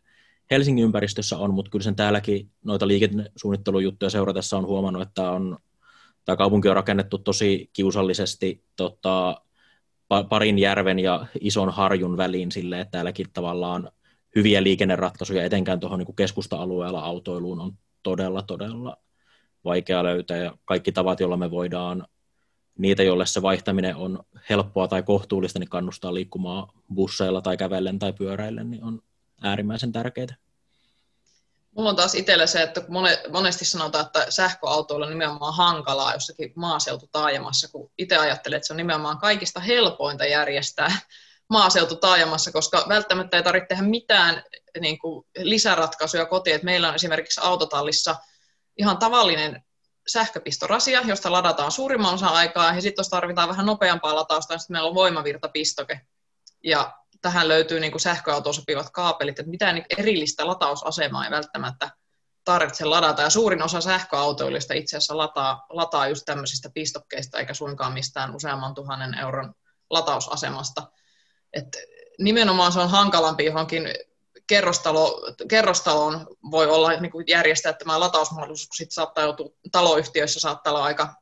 [0.50, 5.58] Helsingin ympäristössä on, mutta kyllä sen täälläkin noita liikennesuunnittelujuttuja seuratessa on huomannut, että on,
[6.24, 9.40] tämä kaupunki on rakennettu tosi kiusallisesti tota,
[10.28, 13.90] parin järven ja ison harjun väliin sille, että täälläkin tavallaan
[14.36, 17.72] hyviä liikenneratkaisuja etenkään tuohon niin keskusta-alueella autoiluun on
[18.06, 18.96] todella, todella
[19.64, 22.06] vaikea löytää ja kaikki tavat, joilla me voidaan
[22.78, 28.12] niitä, joille se vaihtaminen on helppoa tai kohtuullista, niin kannustaa liikkumaan busseilla tai kävellen tai
[28.12, 29.02] pyöräillen, niin on
[29.42, 30.36] äärimmäisen tärkeää.
[31.76, 32.82] Mulla on taas itsellä se, että
[33.32, 38.76] monesti sanotaan, että sähköautoilla on nimenomaan hankalaa jossakin maaseututaajamassa, kun itse ajattelen, että se on
[38.76, 40.90] nimenomaan kaikista helpointa järjestää
[41.48, 44.42] maaseututaajamassa, koska välttämättä ei tarvitse tehdä mitään
[44.80, 46.54] niin kuin lisäratkaisuja kotiin.
[46.54, 48.16] Että meillä on esimerkiksi autotallissa
[48.76, 49.62] ihan tavallinen
[50.06, 54.74] sähköpistorasia, josta ladataan suurimman osan aikaa, ja sitten jos tarvitaan vähän nopeampaa latausta, niin sitten
[54.74, 56.00] meillä on voimavirtapistoke.
[56.64, 61.90] Ja tähän löytyy niin sähköautoon sopivat kaapelit, että mitään niin erillistä latausasemaa ei välttämättä
[62.44, 63.22] tarvitse ladata.
[63.22, 68.74] Ja suurin osa sähköautoilijoista itse asiassa lataa, lataa just tämmöisistä pistokkeista, eikä suinkaan mistään useamman
[68.74, 69.54] tuhannen euron
[69.90, 70.82] latausasemasta.
[71.52, 71.76] Et
[72.18, 73.88] nimenomaan se on hankalampi johonkin
[74.46, 80.72] kerrostalo, kerrostaloon voi olla niin kuin järjestää tämä latausmahdollisuus, kun sitten saattaa joutua, taloyhtiöissä saattaa
[80.72, 81.14] olla aika,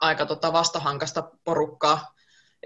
[0.00, 2.14] aika tota vastahankasta porukkaa.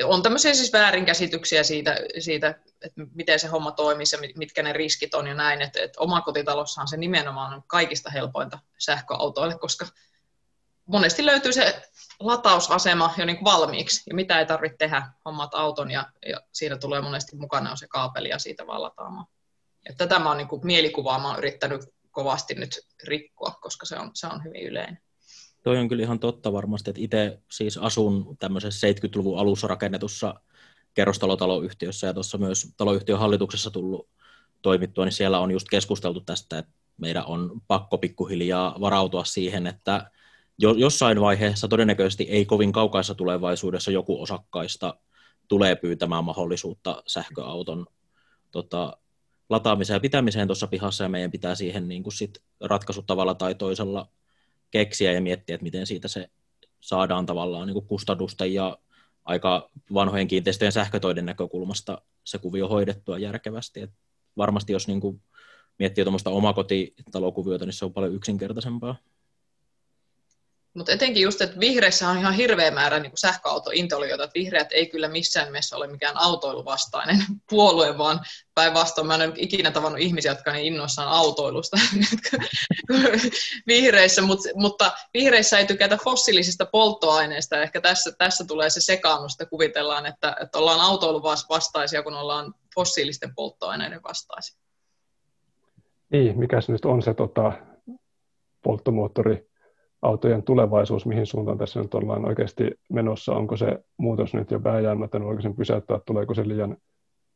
[0.05, 2.49] On tämmöisiä siis väärinkäsityksiä siitä, siitä
[2.83, 6.89] että miten se homma toimii ja mitkä ne riskit on ja näin, että, että omakotitalossahan
[6.89, 9.87] se nimenomaan on kaikista helpointa sähköautoille, koska
[10.87, 11.83] monesti löytyy se
[12.21, 16.77] latausasema jo niin kuin valmiiksi, ja mitä ei tarvitse tehdä, hommat auton, ja, ja siinä
[16.77, 19.27] tulee monesti mukana se kaapeli, ja siitä vaan lataamaan.
[19.89, 24.11] Että tämä on niin kuin mielikuvaa, mä olen yrittänyt kovasti nyt rikkoa, koska se on,
[24.15, 24.99] se on hyvin yleinen.
[25.63, 30.35] Toi on kyllä ihan totta varmasti, että itse siis asun tämmöisessä 70-luvun alussa rakennetussa
[30.95, 34.09] kerrostalotaloyhtiössä ja tuossa myös taloyhtiön hallituksessa tullut
[34.63, 40.11] toimittua, niin siellä on just keskusteltu tästä, että meidän on pakko pikkuhiljaa varautua siihen, että
[40.77, 44.95] jossain vaiheessa todennäköisesti ei kovin kaukaisessa tulevaisuudessa joku osakkaista
[45.49, 47.87] tulee pyytämään mahdollisuutta sähköauton
[48.51, 48.97] tota,
[49.49, 53.55] lataamiseen ja pitämiseen tuossa pihassa, ja meidän pitää siihen niin kuin sit ratkaisut tavalla tai
[53.55, 54.09] toisella
[54.71, 56.31] keksiä ja miettiä, että miten siitä se
[56.81, 58.79] saadaan tavallaan niin kuin kustannusten ja
[59.25, 63.81] aika vanhojen kiinteistöjen sähkötoiden näkökulmasta se kuvio hoidettua järkevästi.
[63.81, 63.91] Et
[64.37, 65.23] varmasti jos niin kuin
[65.79, 68.97] miettii tuommoista omakotitalokuviota, niin se on paljon yksinkertaisempaa.
[70.75, 75.09] Mutta etenkin just, että vihreissä on ihan hirveä määrä niin sähköautointolijoita, että vihreät ei kyllä
[75.09, 77.17] missään nimessä ole mikään autoiluvastainen
[77.51, 78.21] puolue, vaan
[78.55, 81.77] päinvastoin mä en ole ikinä tavannut ihmisiä, jotka on niin innoissaan autoilusta
[83.67, 87.63] vihreissä, mutta, mutta vihreissä ei tykätä fossiilisista polttoaineista.
[87.63, 93.35] Ehkä tässä, tässä tulee se sekaannus, että kuvitellaan, että, että ollaan autoiluvastaisia, kun ollaan fossiilisten
[93.35, 94.61] polttoaineiden vastaisia.
[96.11, 97.53] Niin, mikä se nyt on se tota,
[98.63, 99.52] polttomoottori
[100.03, 105.25] autojen tulevaisuus, mihin suuntaan tässä nyt ollaan oikeasti menossa, onko se muutos nyt jo vääjäämätön,
[105.25, 106.77] voiko sen pysäyttää, tuleeko se liian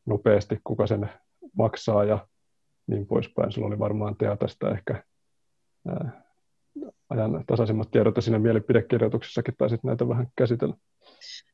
[0.07, 1.11] nopeasti, kuka sen
[1.57, 2.29] maksaa ja
[2.87, 3.53] niin poispäin.
[3.53, 5.05] Sulla oli varmaan Tea tästä ehkä
[5.89, 6.23] ää,
[7.09, 10.75] ajan tasaisemmat tiedot ja siinä mielipidekirjoituksessakin taisit näitä vähän käsitellä.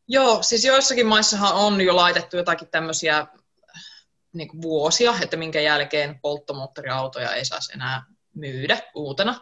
[0.09, 3.27] Joo, siis joissakin maissahan on jo laitettu jotakin tämmöisiä
[4.33, 8.03] niin vuosia, että minkä jälkeen polttomoottoriautoja ei saisi enää
[8.35, 9.41] myydä uutena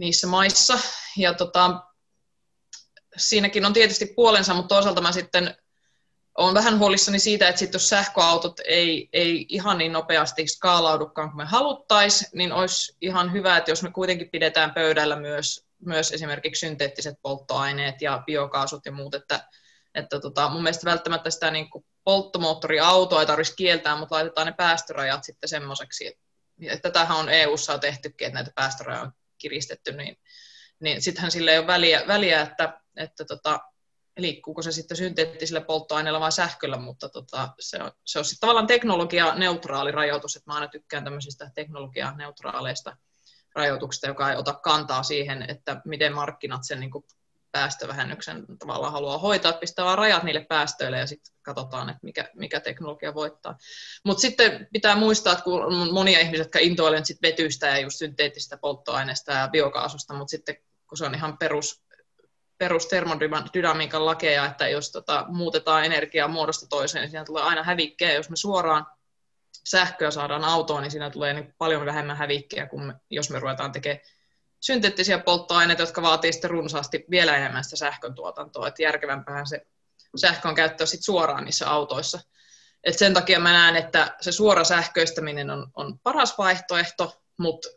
[0.00, 0.78] niissä maissa.
[1.16, 1.80] Ja tota,
[3.16, 5.56] siinäkin on tietysti puolensa, mutta toisaalta mä sitten
[6.38, 11.36] olen vähän huolissani siitä, että sit jos sähköautot ei, ei ihan niin nopeasti skaalaudukaan kuin
[11.36, 16.66] me haluttaisiin, niin olisi ihan hyvä, että jos me kuitenkin pidetään pöydällä myös, myös esimerkiksi
[16.66, 19.48] synteettiset polttoaineet ja biokaasut ja muut, että,
[19.94, 24.54] että tota, mun mielestä välttämättä sitä niin kuin polttomoottoriautoa ei tarvitsisi kieltää, mutta laitetaan ne
[24.56, 26.18] päästörajat sitten semmoiseksi,
[26.62, 30.16] että tätähän on EU-ssa tehtykin, että näitä päästörajoja on kiristetty, niin,
[30.80, 33.60] niin sittenhän sillä ei ole väliä, väliä että, että tota,
[34.18, 38.66] liikkuuko se sitten synteettisellä polttoaineella vai sähköllä, mutta tota, se on, se on sitten tavallaan
[38.66, 42.96] teknologia-neutraali rajoitus, että mä aina tykkään tämmöisistä teknologia-neutraaleista
[43.54, 47.04] rajoituksista, joka ei ota kantaa siihen, että miten markkinat sen niin kuin
[47.52, 52.60] päästövähennyksen tavallaan haluaa hoitaa, pistää vaan rajat niille päästöille ja sitten katsotaan, että mikä, mikä
[52.60, 53.56] teknologia voittaa.
[54.04, 57.98] Mutta sitten pitää muistaa, että kun on monia ihmisiä, jotka intoilevat sit vetystä ja just
[57.98, 61.82] synteettisistä polttoaineista ja biokaasusta, mutta sitten kun se on ihan perus,
[62.58, 68.12] perus termodynamiikan lakeja, että jos tota, muutetaan energiaa muodosta toiseen, niin siinä tulee aina hävikkeä.
[68.12, 68.86] Jos me suoraan
[69.68, 74.00] sähköä saadaan autoon, niin siinä tulee niin paljon vähemmän hävikkeä kuin jos me ruvetaan tekemään
[74.60, 79.66] synteettisiä polttoaineita, jotka vaatii sitten runsaasti vielä enemmän sitä sähkön tuotantoa, että järkevämpään se
[80.16, 82.20] sähkön käyttö sitten suoraan niissä autoissa.
[82.84, 87.68] Et sen takia mä näen, että se suora sähköistäminen on, on paras vaihtoehto, mutta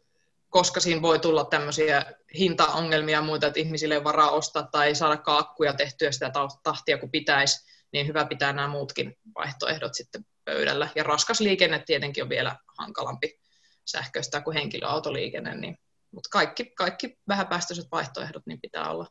[0.49, 2.05] koska siinä voi tulla tämmöisiä
[2.37, 6.31] hintaongelmia ja muita, että ihmisille ei varaa ostaa tai ei saada akkuja tehtyä sitä
[6.63, 10.89] tahtia kuin pitäisi, niin hyvä pitää nämä muutkin vaihtoehdot sitten pöydällä.
[10.95, 13.39] Ja raskas liikenne tietenkin on vielä hankalampi
[13.85, 15.77] sähköistää kuin henkilöautoliikenne, niin
[16.13, 19.07] mutta kaikki, kaikki vähäpäästöiset vaihtoehdot niin pitää olla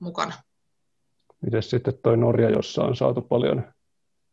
[0.00, 0.34] mukana.
[1.42, 3.72] Miten sitten tuo Norja, jossa on saatu paljon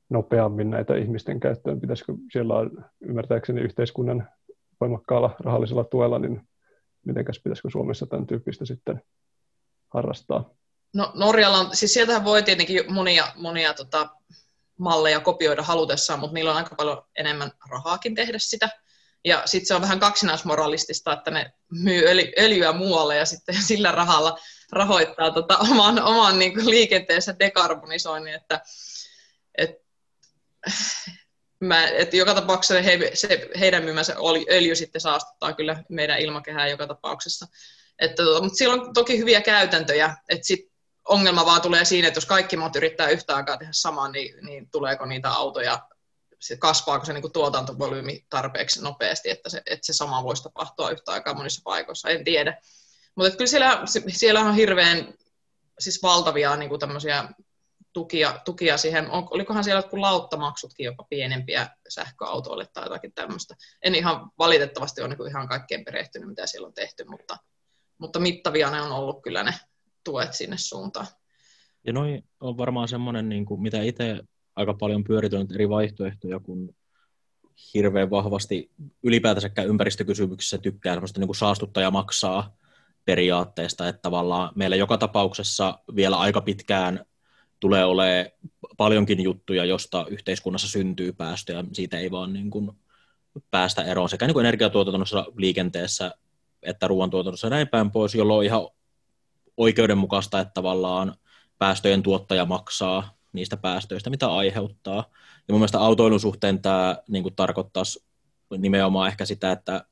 [0.10, 2.54] nopeammin näitä ihmisten käyttöön, pitäisikö siellä
[3.02, 4.30] ymmärtääkseni yhteiskunnan
[4.82, 6.42] voimakkaalla rahallisella tuella, niin
[7.06, 9.02] mitenkäs pitäisikö Suomessa tämän tyyppistä sitten
[9.94, 10.50] harrastaa?
[10.94, 14.10] No Norjalla on, siis sieltähän voi tietenkin monia, monia tota,
[14.80, 18.70] malleja kopioida halutessaan, mutta niillä on aika paljon enemmän rahaakin tehdä sitä.
[19.26, 22.04] Ja sitten se on vähän kaksinaismoralistista, että ne myy
[22.40, 24.40] öljyä muualle ja sitten sillä rahalla
[24.72, 28.34] rahoittaa tota oman, oman niin kuin liikenteensä dekarbonisoinnin.
[28.34, 28.62] Että,
[29.58, 29.70] et,
[31.60, 34.16] mä, et joka tapauksessa he, se, heidän myymänsä
[34.52, 37.48] öljy sitten saastuttaa kyllä meidän ilmakehää joka tapauksessa.
[38.00, 40.74] Että, tota, mutta siellä on toki hyviä käytäntöjä, että sit
[41.08, 44.70] ongelma vaan tulee siinä, että jos kaikki maat yrittää yhtä aikaa tehdä samaa, niin, niin
[44.70, 45.80] tuleeko niitä autoja
[46.48, 50.90] se kasvaako se niin kuin tuotantovolyymi tarpeeksi nopeasti, että se, että se sama voisi tapahtua
[50.90, 52.58] yhtä aikaa monissa paikoissa, en tiedä.
[53.16, 55.14] Mutta kyllä siellä, siellä on hirveän
[55.80, 57.30] siis valtavia niin kuin tämmöisiä
[57.94, 59.12] tukia, tukia siihen.
[59.12, 63.56] On, olikohan siellä jotkut lauttamaksutkin jopa pienempiä sähköautoille tai jotakin tämmöistä.
[63.82, 67.38] En ihan valitettavasti ole niin ihan kaikkeen perehtynyt, mitä siellä on tehty, mutta,
[67.98, 69.54] mutta mittavia ne on ollut kyllä ne
[70.04, 71.08] tuet sinne suuntaan.
[71.88, 74.20] Ja noin on varmaan semmoinen, niin kuin, mitä itse
[74.56, 76.76] aika paljon pyöritynyt eri vaihtoehtoja, kun
[77.74, 78.72] hirveän vahvasti
[79.04, 82.58] ylipäätänsäkään ympäristökysymyksissä tykkää semmoista niin kuin saastuttaja maksaa
[83.06, 87.06] periaatteesta, että tavallaan meillä joka tapauksessa vielä aika pitkään
[87.60, 88.26] tulee olemaan
[88.78, 92.72] paljonkin juttuja, josta yhteiskunnassa syntyy päästöjä, siitä ei vaan niin kuin
[93.52, 96.12] päästä eroon sekä niin kuin energiatuotannossa, liikenteessä
[96.64, 98.68] että ruoantuotannossa ja näin päin pois, jolloin on ihan
[99.58, 101.16] oikeudenmukaista, että tavallaan
[101.58, 105.06] päästöjen tuottaja maksaa niistä päästöistä, mitä aiheuttaa.
[105.48, 108.06] Ja mun mielestä autoilun suhteen tämä niin kuin tarkoittaisi
[108.58, 109.86] nimenomaan ehkä sitä, että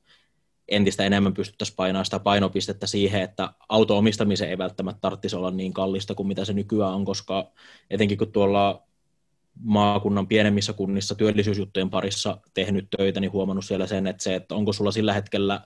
[0.68, 5.72] entistä enemmän pystyttäisiin painamaan sitä painopistettä siihen, että auto omistamisen ei välttämättä tarvitsisi olla niin
[5.72, 7.52] kallista kuin mitä se nykyään on, koska
[7.90, 8.82] etenkin kun tuolla
[9.60, 14.72] maakunnan pienemmissä kunnissa työllisyysjuttujen parissa tehnyt töitä, niin huomannut siellä sen, että se, että onko
[14.72, 15.60] sulla sillä hetkellä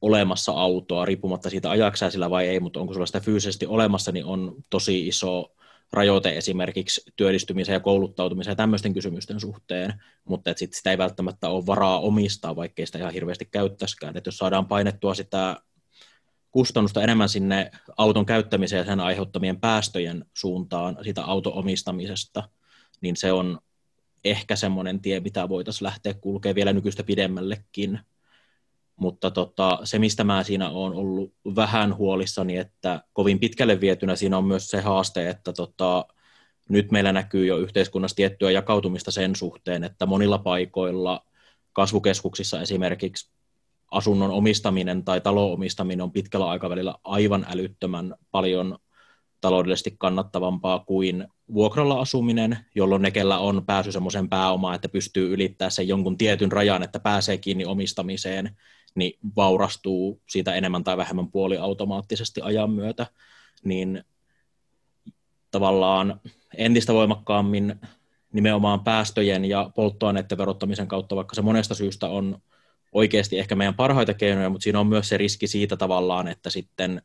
[0.00, 4.24] olemassa autoa, riippumatta siitä ajaksää sillä vai ei, mutta onko sulla sitä fyysisesti olemassa, niin
[4.24, 5.54] on tosi iso
[5.94, 11.48] rajoite esimerkiksi työllistymisen ja kouluttautumisen ja tämmöisten kysymysten suhteen, mutta että sit sitä ei välttämättä
[11.48, 14.16] ole varaa omistaa, vaikkei sitä ihan hirveästi käyttäisikään.
[14.16, 15.56] Että jos saadaan painettua sitä
[16.50, 22.48] kustannusta enemmän sinne auton käyttämiseen ja sen aiheuttamien päästöjen suuntaan sitä auton omistamisesta,
[23.00, 23.58] niin se on
[24.24, 28.00] ehkä semmoinen tie, mitä voitaisiin lähteä kulkemaan vielä nykyistä pidemmällekin
[28.96, 34.38] mutta tota, se, mistä mä siinä olen ollut vähän huolissani, että kovin pitkälle vietynä siinä
[34.38, 36.06] on myös se haaste, että tota,
[36.68, 41.26] nyt meillä näkyy jo yhteiskunnassa tiettyä jakautumista sen suhteen, että monilla paikoilla
[41.72, 43.30] kasvukeskuksissa esimerkiksi
[43.90, 48.78] asunnon omistaminen tai talon omistaminen on pitkällä aikavälillä aivan älyttömän paljon
[49.40, 55.72] taloudellisesti kannattavampaa kuin vuokralla asuminen, jolloin ne, kellä on pääsy semmoisen pääomaan, että pystyy ylittämään
[55.72, 58.56] sen jonkun tietyn rajan, että pääsee kiinni omistamiseen,
[58.94, 63.06] niin vaurastuu siitä enemmän tai vähemmän puoliautomaattisesti ajan myötä,
[63.64, 64.04] niin
[65.50, 66.20] tavallaan
[66.56, 67.80] entistä voimakkaammin
[68.32, 72.38] nimenomaan päästöjen ja polttoaineiden verottamisen kautta, vaikka se monesta syystä on
[72.92, 77.02] oikeasti ehkä meidän parhaita keinoja, mutta siinä on myös se riski siitä tavallaan, että sitten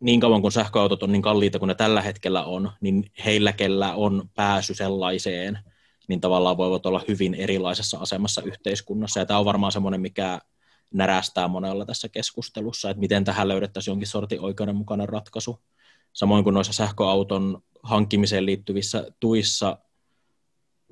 [0.00, 3.94] niin kauan kuin sähköautot on niin kalliita kuin ne tällä hetkellä on, niin heillä, kellä
[3.94, 5.58] on pääsy sellaiseen,
[6.08, 9.20] niin tavallaan voivat olla hyvin erilaisessa asemassa yhteiskunnassa.
[9.20, 10.40] Ja tämä on varmaan semmoinen, mikä
[10.94, 15.60] närästää monella tässä keskustelussa, että miten tähän löydettäisiin jonkin sortin oikeudenmukainen ratkaisu.
[16.12, 19.78] Samoin kuin noissa sähköauton hankkimiseen liittyvissä tuissa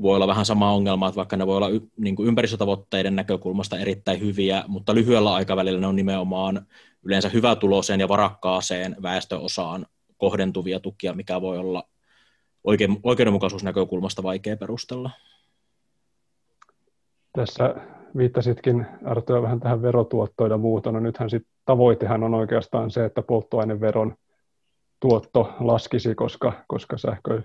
[0.02, 3.78] voi olla vähän sama ongelma, että vaikka ne voi olla y- niin kuin ympäristötavoitteiden näkökulmasta
[3.78, 6.66] erittäin hyviä, mutta lyhyellä aikavälillä ne on nimenomaan
[7.02, 11.88] yleensä hyvätuloiseen ja varakkaaseen väestöosaan kohdentuvia tukia, mikä voi olla
[13.02, 15.10] oikeudenmukaisuusnäkökulmasta vaikea perustella.
[17.32, 17.74] Tässä
[18.16, 20.92] viittasitkin Arto vähän tähän verotuottoon ja muuta.
[20.92, 24.14] No nythän sit tavoitehan on oikeastaan se, että polttoaineveron
[25.00, 27.42] tuotto laskisi, koska, koska sähkö,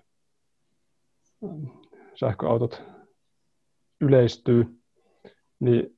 [2.15, 2.81] sähköautot
[4.01, 4.65] yleistyy.
[5.59, 5.97] Niin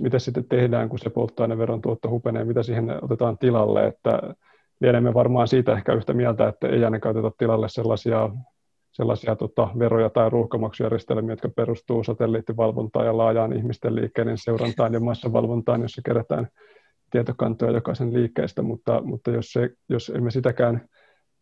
[0.00, 4.34] miten sitten tehdään, kun se polttoaineveron tuotto hupenee, mitä siihen otetaan tilalle, että
[4.80, 8.30] lienemme varmaan siitä ehkä yhtä mieltä, että ei ainakaan oteta tilalle sellaisia
[8.92, 15.82] sellaisia tota, veroja tai ruuhkamaksujärjestelmiä, jotka perustuu satelliittivalvontaan ja laajaan ihmisten liikkeiden seurantaan ja massavalvontaan,
[15.82, 16.48] jossa kerätään
[17.10, 20.88] tietokantoja jokaisen liikkeestä, mutta, mutta jos, se, jos emme sitäkään,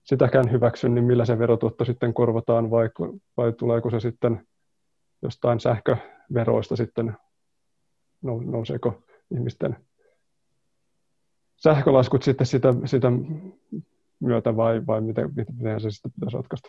[0.04, 2.88] sitäkään hyväksy, niin millä se verotuotto sitten korvataan vai,
[3.36, 4.46] vai tuleeko se sitten
[5.22, 7.16] jostain sähköveroista sitten,
[8.22, 9.02] nouseeko
[9.34, 9.76] ihmisten
[11.56, 13.08] sähkölaskut sitten sitä, sitä
[14.20, 16.68] myötä vai, vai miten, miten se sitten pitäisi ratkaista?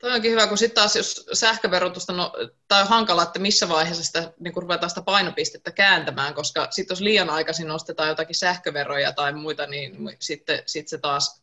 [0.00, 2.32] Toi onkin hyvä, kun sitten taas jos sähköverotusta, no,
[2.68, 6.92] tai on hankala, että missä vaiheessa sitä niin kun ruvetaan sitä painopistettä kääntämään, koska sitten
[6.92, 11.42] jos liian aikaisin nostetaan jotakin sähköveroja tai muita, niin sitten sit se taas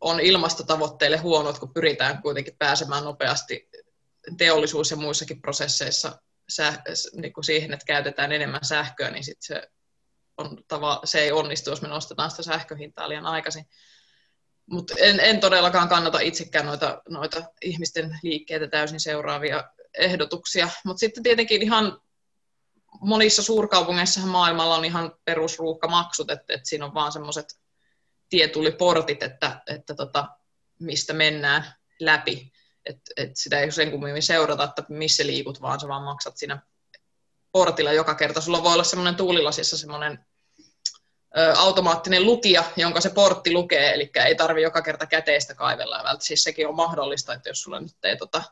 [0.00, 3.68] on ilmastotavoitteille huonot, kun pyritään kuitenkin pääsemään nopeasti
[4.38, 6.82] teollisuus- ja muissakin prosesseissa säh,
[7.12, 9.68] niin kuin siihen, että käytetään enemmän sähköä, niin sit se,
[10.36, 13.64] on tava, se ei onnistu, jos me nostetaan sitä sähköhintaa liian aikaisin.
[14.70, 19.64] Mutta en, en todellakaan kannata itsekään noita, noita ihmisten liikkeitä täysin seuraavia
[19.98, 20.68] ehdotuksia.
[20.84, 22.00] Mutta sitten tietenkin ihan
[23.00, 27.46] monissa suurkaupungeissa maailmalla on ihan perusruuhkamaksut, että, että siinä on vaan semmoiset
[28.28, 30.28] tietulliportit, että, että tota,
[30.80, 32.52] mistä mennään läpi.
[32.86, 36.62] Et, et sitä ei sen kummemmin seurata, että missä liikut, vaan sä vaan maksat siinä
[37.52, 38.40] portilla joka kerta.
[38.40, 40.26] Sulla voi olla semmoinen tuulilasissa semmoinen
[41.56, 45.96] automaattinen lukija, jonka se portti lukee, eli ei tarvi joka kerta käteistä kaivella.
[45.96, 48.42] Ja siis sekin on mahdollista, että jos sulla nyt ei tota,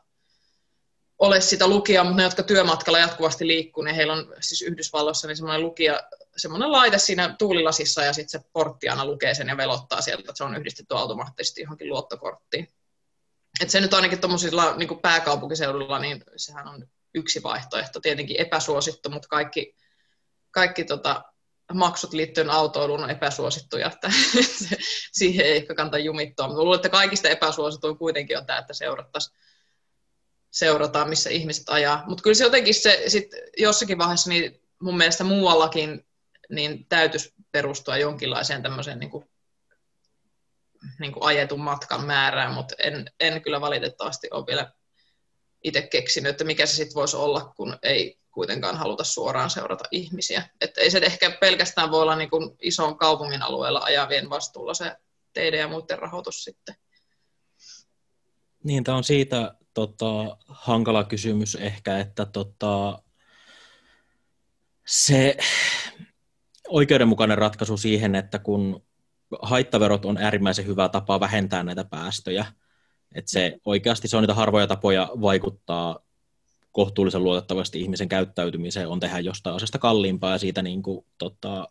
[1.19, 5.37] ole sitä lukijaa, mutta ne, jotka työmatkalla jatkuvasti liikkuu, niin heillä on siis Yhdysvalloissa niin
[5.37, 6.03] semmoinen lukija,
[6.37, 10.33] semmoinen laite siinä tuulilasissa ja sitten se portti aina lukee sen ja velottaa sieltä, että
[10.35, 12.67] se on yhdistetty automaattisesti johonkin luottokorttiin.
[13.59, 19.27] Et se nyt ainakin tuommoisilla niin pääkaupunkiseudulla, niin sehän on yksi vaihtoehto, tietenkin epäsuosittu, mutta
[19.27, 19.75] kaikki,
[20.51, 21.23] kaikki tota,
[21.73, 24.11] maksut liittyen autoiluun on epäsuosittuja, että
[25.19, 26.47] siihen ei ehkä kannata jumittua.
[26.47, 29.37] Mutta luulen, että kaikista epäsuosituin kuitenkin on tämä, että seurattaisiin
[30.51, 32.03] seurataan, missä ihmiset ajaa.
[32.07, 36.05] Mutta kyllä se jotenkin se sit jossakin vaiheessa niin mun mielestä muuallakin
[36.49, 39.29] niin täytyisi perustua jonkinlaiseen tämmöiseen niin kuin,
[40.99, 44.71] niin kuin ajetun matkan määrään, mutta en, en kyllä valitettavasti ole vielä
[45.63, 50.49] itse keksinyt, että mikä se sitten voisi olla, kun ei kuitenkaan haluta suoraan seurata ihmisiä.
[50.61, 54.95] Että ei se ehkä pelkästään voi olla niin kuin ison kaupungin alueella ajavien vastuulla se
[55.33, 56.75] teidän ja muiden rahoitus sitten.
[58.63, 63.03] Niin, tämä on siitä tota, hankala kysymys ehkä, että tota,
[64.87, 65.37] se
[66.67, 68.85] oikeudenmukainen ratkaisu siihen, että kun
[69.41, 72.45] haittaverot on äärimmäisen hyvä tapa vähentää näitä päästöjä,
[73.15, 75.99] että se oikeasti se on niitä harvoja tapoja vaikuttaa
[76.71, 81.67] kohtuullisen luotettavasti ihmisen käyttäytymiseen, on tehdä jostain asiasta kalliimpaa ja siitä niin kuin, tota,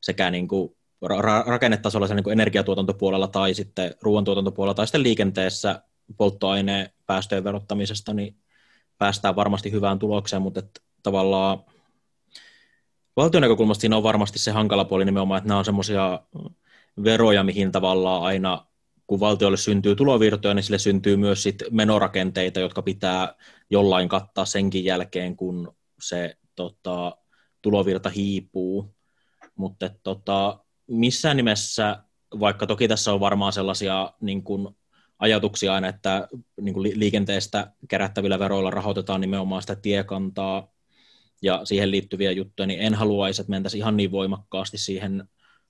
[0.00, 5.82] sekä niin kuin, ra- rakennetasolla niin kuin energiatuotantopuolella tai sitten ruoantuotantopuolella tai sitten liikenteessä
[6.16, 8.36] polttoaineen päästöjen verottamisesta, niin
[8.98, 11.64] päästään varmasti hyvään tulokseen, mutta että tavallaan
[13.16, 16.20] valtion näkökulmasta siinä on varmasti se hankala puoli nimenomaan, että nämä on semmoisia
[17.04, 18.66] veroja, mihin tavallaan aina
[19.06, 23.34] kun valtiolle syntyy tulovirtoja, niin sille syntyy myös sit menorakenteita, jotka pitää
[23.70, 27.16] jollain kattaa senkin jälkeen, kun se tota,
[27.62, 28.94] tulovirta hiipuu.
[29.54, 32.02] Mutta tota, missään nimessä,
[32.40, 34.76] vaikka toki tässä on varmaan sellaisia niin kun,
[35.18, 36.28] ajatuksia aina, että
[36.60, 40.72] niin kun liikenteestä kerättävillä veroilla rahoitetaan nimenomaan sitä tiekantaa
[41.42, 45.28] ja siihen liittyviä juttuja, niin en haluaisi, että mentäisiin ihan niin voimakkaasti siihen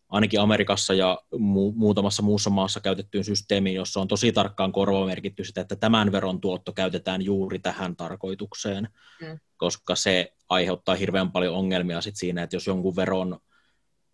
[0.09, 5.61] ainakin Amerikassa ja mu- muutamassa muussa maassa käytettyyn systeemiin, jossa on tosi tarkkaan korvamerkitty sitä,
[5.61, 8.89] että tämän veron tuotto käytetään juuri tähän tarkoitukseen,
[9.21, 9.39] mm.
[9.57, 13.39] koska se aiheuttaa hirveän paljon ongelmia sit siinä, että jos jonkun veron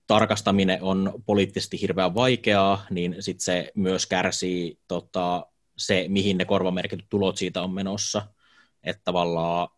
[0.07, 7.07] tarkastaminen on poliittisesti hirveän vaikeaa, niin sit se myös kärsii tota, se, mihin ne korvamerkityt
[7.09, 8.27] tulot siitä on menossa,
[8.85, 9.69] että tavallaan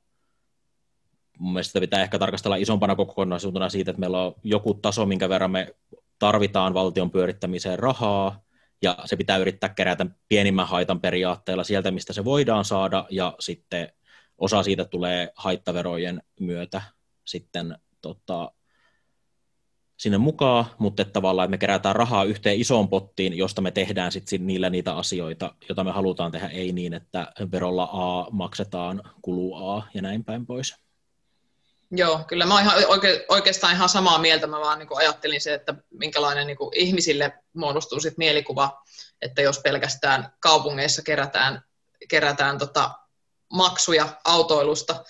[1.39, 5.29] mun mielestä sitä pitää ehkä tarkastella isompana kokonaisuutena siitä, että meillä on joku taso, minkä
[5.29, 5.75] verran me
[6.19, 8.45] tarvitaan valtion pyörittämiseen rahaa,
[8.83, 13.93] ja se pitää yrittää kerätä pienimmän haitan periaatteella sieltä, mistä se voidaan saada, ja sitten
[14.39, 16.83] osa siitä tulee haittaverojen myötä
[17.25, 18.53] sitten tota,
[19.97, 24.13] sinne mukaan, mutta että tavallaan että me kerätään rahaa yhteen isoon pottiin, josta me tehdään
[24.13, 29.69] sitten niillä niitä asioita, joita me halutaan tehdä, ei niin, että verolla A maksetaan kuluu
[29.69, 30.84] A ja näin päin pois.
[31.97, 34.47] Joo, kyllä mä oon ihan oike, oikeastaan ihan samaa mieltä.
[34.47, 38.83] Mä vaan niin ajattelin se, että minkälainen niin ihmisille muodostuu sit mielikuva,
[39.23, 41.63] että jos pelkästään kaupungeissa kerätään,
[42.09, 42.91] kerätään tota
[43.53, 45.05] maksuja autoilusta,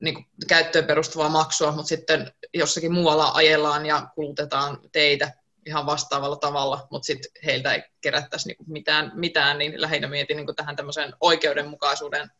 [0.00, 5.32] niin käyttöön perustuvaa maksua, mutta sitten jossakin muualla ajellaan ja kulutetaan teitä
[5.66, 10.56] ihan vastaavalla tavalla, mutta sitten heiltä ei kerättäisi niin mitään, mitään, niin lähinnä mietin niin
[10.56, 12.30] tähän tämmöiseen oikeudenmukaisuuden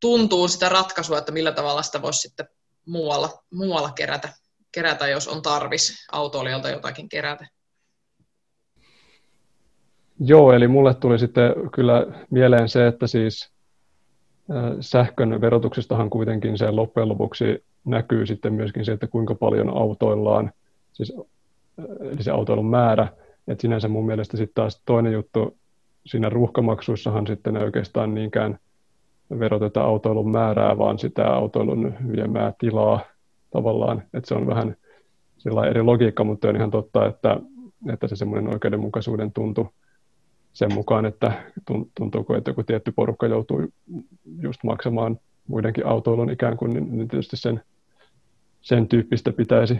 [0.00, 2.48] tuntuu sitä ratkaisua, että millä tavalla sitä voisi sitten
[2.86, 4.28] muualla, muualla kerätä,
[4.72, 7.46] kerätä, jos on tarvis autoilijalta jotakin kerätä.
[10.20, 13.50] Joo, eli mulle tuli sitten kyllä mieleen se, että siis
[14.80, 20.52] sähkön verotuksestahan kuitenkin se loppujen lopuksi näkyy sitten myöskin se, että kuinka paljon autoillaan,
[20.92, 21.12] siis
[22.00, 23.08] eli se autoilun määrä,
[23.48, 25.56] että sinänsä mun mielestä sitten taas toinen juttu
[26.06, 28.58] siinä ruuhkamaksuissahan sitten ei oikeastaan niinkään
[29.38, 33.00] veroteta autoilun määrää, vaan sitä autoilun viemää tilaa
[33.50, 34.76] tavallaan, että se on vähän
[35.38, 37.40] sillä eri logiikka, mutta on ihan totta, että,
[37.92, 39.74] että se semmoinen oikeudenmukaisuuden tuntu
[40.52, 41.32] sen mukaan, että
[41.94, 43.62] tuntuuko, että joku tietty porukka joutuu
[44.40, 45.18] just maksamaan
[45.48, 47.62] muidenkin autoilun ikään kuin, niin, niin tietysti sen,
[48.60, 49.78] sen tyyppistä pitäisi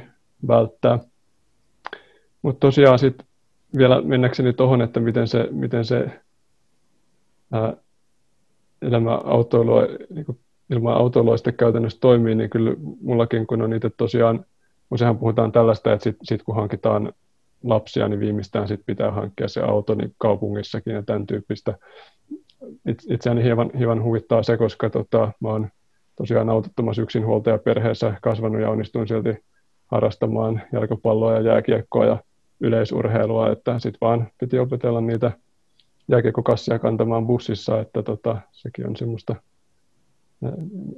[0.49, 0.99] välttää.
[2.43, 3.27] Mutta tosiaan sitten
[3.77, 6.21] vielä mennäkseni tuohon, että miten se, miten se
[7.53, 7.77] ää,
[8.87, 10.39] elämä autoilua, niin kuin
[10.71, 14.45] ilman autoilua sitten käytännössä toimii, niin kyllä mullakin kun on niitä tosiaan,
[14.91, 17.13] useinhan puhutaan tällaista, että sitten sit kun hankitaan
[17.65, 21.79] lapsia, niin viimeistään sit pitää hankkia se auto niin kaupungissakin ja tämän tyyppistä.
[23.11, 25.69] itseäni hieman, hieman huvittaa se, koska tota, mä oon
[26.17, 29.45] tosiaan autottomassa yksinhuoltajaperheessä kasvanut ja onnistuin silti
[29.87, 32.19] harrastamaan jalkapalloa ja jääkiekkoa ja
[32.61, 35.33] yleisurheilua, että sitten vaan piti opetella niitä
[36.09, 39.37] jääkiekkokassia kantamaan bussissa, että tota, sekin on semmoista,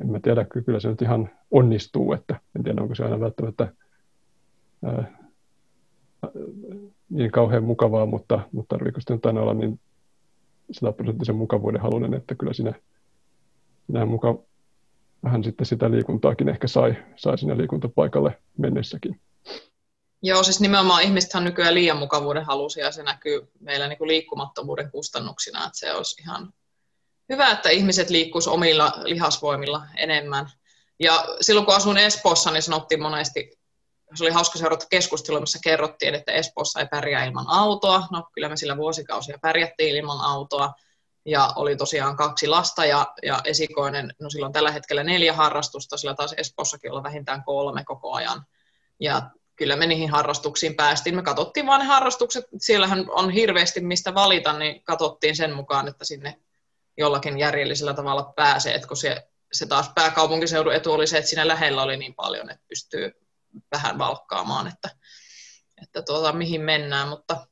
[0.00, 3.72] en mä tiedä, kyllä se nyt ihan onnistuu, että en tiedä, onko se aina välttämättä
[4.84, 5.26] ää,
[7.10, 9.80] niin kauhean mukavaa, mutta, mutta tarviiko sitten aina olla niin
[10.70, 12.72] sataprosenttisen mukavuuden halunen, että kyllä siinä,
[13.86, 14.38] siinä muka
[15.24, 19.20] vähän sitten sitä liikuntaakin ehkä sai, sai sinne liikuntapaikalle mennessäkin.
[20.22, 24.90] Joo, siis nimenomaan ihmisethän nykyään liian mukavuuden halusia ja se näkyy meillä niin kuin liikkumattomuuden
[24.90, 26.52] kustannuksina, että se olisi ihan
[27.28, 30.50] hyvä, että ihmiset liikkuisivat omilla lihasvoimilla enemmän.
[31.00, 33.58] Ja silloin kun asun Espoossa, niin sanottiin monesti,
[34.14, 38.06] se oli hauska seurata keskustelua, missä kerrottiin, että Espoossa ei pärjää ilman autoa.
[38.12, 40.72] No kyllä me sillä vuosikausia pärjättiin ilman autoa.
[41.24, 46.14] Ja oli tosiaan kaksi lasta ja, ja esikoinen, no silloin tällä hetkellä neljä harrastusta, sillä
[46.14, 48.46] taas Espoossakin olla vähintään kolme koko ajan.
[49.00, 51.16] Ja kyllä me niihin harrastuksiin päästiin.
[51.16, 56.04] Me katsottiin vaan ne harrastukset, siellähän on hirveästi mistä valita, niin katsottiin sen mukaan, että
[56.04, 56.40] sinne
[56.96, 61.48] jollakin järjellisellä tavalla pääsee, että kun se, se taas pääkaupunkiseudun etu oli se, että siinä
[61.48, 63.12] lähellä oli niin paljon, että pystyy
[63.72, 64.90] vähän valkkaamaan, että,
[65.82, 67.46] että tuota, mihin mennään, mutta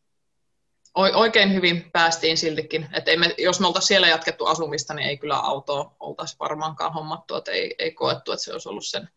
[0.95, 2.89] oikein hyvin päästiin siltikin.
[2.93, 6.93] Että ei me, jos me oltaisiin siellä jatkettu asumista, niin ei kyllä autoa oltaisi varmaankaan
[6.93, 9.09] hommattu, että ei, ei koettu, että se olisi ollut sen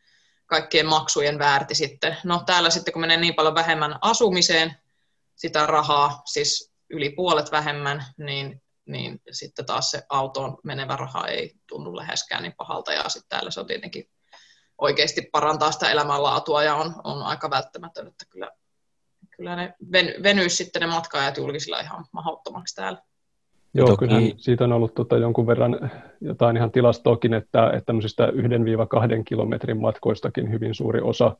[0.47, 2.17] kaikkien maksujen väärti sitten.
[2.23, 4.75] No täällä sitten, kun menee niin paljon vähemmän asumiseen
[5.35, 11.55] sitä rahaa, siis yli puolet vähemmän, niin, niin sitten taas se autoon menevä raha ei
[11.67, 12.93] tunnu läheskään niin pahalta.
[12.93, 14.09] Ja sitten täällä se on tietenkin
[14.77, 18.51] oikeasti parantaa sitä elämänlaatua ja on, on aika välttämätön, että kyllä,
[19.35, 23.01] kyllä ne ven, venyisi sitten ne matkaajat julkisilla ihan mahdottomaksi täällä.
[23.77, 23.99] Joo, toki...
[23.99, 28.31] kyllähän siitä on ollut tota jonkun verran jotain ihan tilastoakin, että, että tämmöisistä 1-2
[29.25, 31.37] kilometrin matkoistakin hyvin suuri osa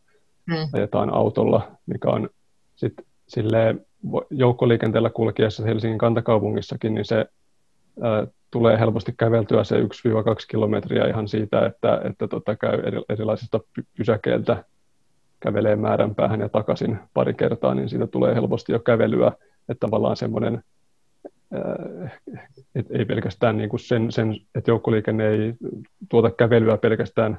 [0.51, 0.69] hmm.
[0.73, 2.29] ajetaan autolla, mikä on
[2.75, 3.85] sitten silleen
[4.29, 7.25] joukkoliikenteellä kulkiessa Helsingin kantakaupungissakin, niin se
[8.01, 9.85] ää, tulee helposti käveltyä se 1-2
[10.49, 12.79] kilometriä ihan siitä, että, että tota, käy
[13.09, 13.59] erilaisista
[13.97, 14.63] pysäkeiltä
[15.39, 19.31] kävelee määränpäähän ja takaisin pari kertaa, niin siitä tulee helposti jo kävelyä,
[19.69, 20.63] että tavallaan semmoinen
[22.75, 25.53] et ei pelkästään niin kuin sen, sen, että joukkoliikenne ei
[26.09, 27.37] tuota kävelyä pelkästään,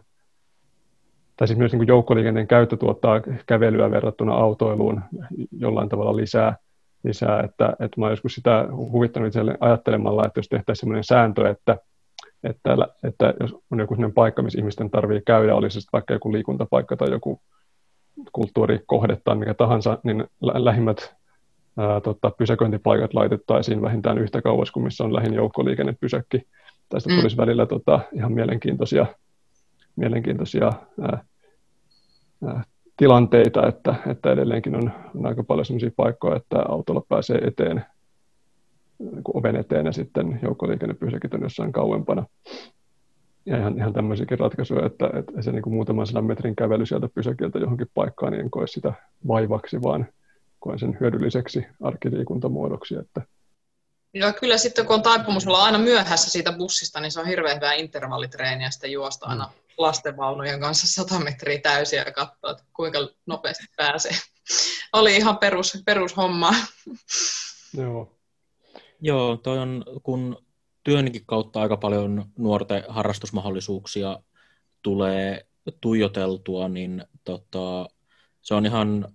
[1.37, 5.01] tai siis myös niin kuin joukkoliikenteen käyttö tuottaa kävelyä verrattuna autoiluun
[5.53, 6.57] jollain tavalla lisää,
[7.05, 11.77] lisää että, että mä olen joskus sitä huvittanut ajattelemalla, että jos tehtäisiin sellainen sääntö, että,
[12.45, 16.33] että, että jos on joku sellainen paikka, missä ihmisten tarvii käydä, olisi se vaikka joku
[16.33, 17.41] liikuntapaikka tai joku
[18.33, 21.15] kulttuurikohde tai mikä tahansa, niin lähimmät
[21.79, 26.43] ää, tota, pysäköintipaikat laitettaisiin vähintään yhtä kauas kuin missä on lähin joukkoliikennepysäkki.
[26.89, 27.17] Tästä mm.
[27.17, 29.07] tulisi välillä tota, ihan mielenkiintoisia,
[29.97, 31.25] mielenkiintoisia ää,
[32.47, 32.65] ää,
[32.97, 37.85] tilanteita, että, että edelleenkin on, on aika paljon sellaisia paikkoja, että autolla pääsee eteen
[38.99, 42.27] niin oven eteen ja sitten joukkoliikennepysäkit on jossain kauempana.
[43.47, 47.09] Ja ihan, ihan tämmöisiäkin ratkaisuja, että, että se niin kuin muutaman sadan metrin kävely sieltä
[47.15, 48.93] pysäkiltä johonkin paikkaan, niin en koe sitä
[49.29, 50.07] vaivaksi, vaan
[50.59, 52.95] koen sen hyödylliseksi arkiliikuntamuodoksi.
[52.95, 53.23] Että
[54.15, 57.57] ja kyllä sitten kun on taipumus olla aina myöhässä siitä bussista, niin se on hirveän
[57.57, 59.53] hyvää intervallitreeniä sitten juosta aina mm.
[59.79, 64.13] lastenvaunujen kanssa 100 metriä täysiä ja katsoa, että kuinka nopeasti pääsee.
[64.93, 66.51] Oli ihan perus, perushomma.
[67.77, 68.15] Joo.
[69.01, 70.45] Joo, toi on, kun
[70.85, 74.19] työnkin kautta aika paljon nuorten harrastusmahdollisuuksia
[74.83, 75.47] tulee
[75.81, 77.89] tuijoteltua, niin tota,
[78.41, 79.15] se on ihan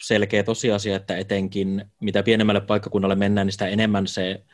[0.00, 4.44] selkeä tosiasia, että etenkin mitä pienemmälle paikkakunnalle mennään, niin sitä enemmän se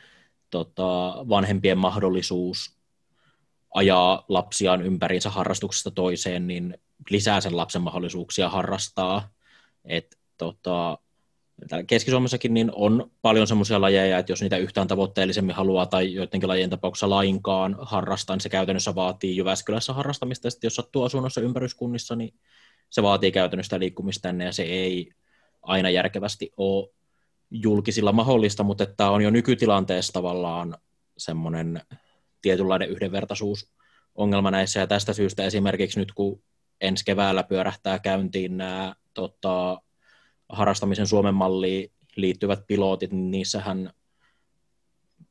[0.49, 2.77] tota, vanhempien mahdollisuus
[3.73, 6.77] ajaa lapsiaan ympäriinsä harrastuksesta toiseen, niin
[7.09, 9.29] lisää sen lapsen mahdollisuuksia harrastaa.
[9.85, 10.97] Et, tota,
[11.87, 16.69] Keski-Suomessakin niin on paljon semmoisia lajeja, että jos niitä yhtään tavoitteellisemmin haluaa tai joidenkin lajien
[16.69, 20.47] tapauksessa lainkaan harrastaa, niin se käytännössä vaatii Jyväskylässä harrastamista.
[20.47, 22.33] Ja sitten jos sattuu asunnossa ympäryskunnissa, niin
[22.89, 25.11] se vaatii käytännössä liikkumista tänne ja se ei
[25.61, 26.89] aina järkevästi ole
[27.51, 30.77] julkisilla mahdollista, mutta että on jo nykytilanteessa tavallaan
[31.17, 31.81] semmoinen
[32.41, 36.43] tietynlainen yhdenvertaisuusongelma näissä ja tästä syystä esimerkiksi nyt kun
[36.81, 39.81] ensi keväällä pyörähtää käyntiin nämä tota,
[40.49, 43.93] harrastamisen Suomen malliin liittyvät pilotit, niin niissähän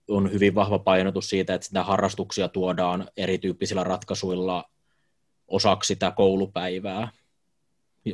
[0.09, 4.65] on hyvin vahva painotus siitä, että sitä harrastuksia tuodaan erityyppisillä ratkaisuilla
[5.49, 7.09] osaksi sitä koulupäivää.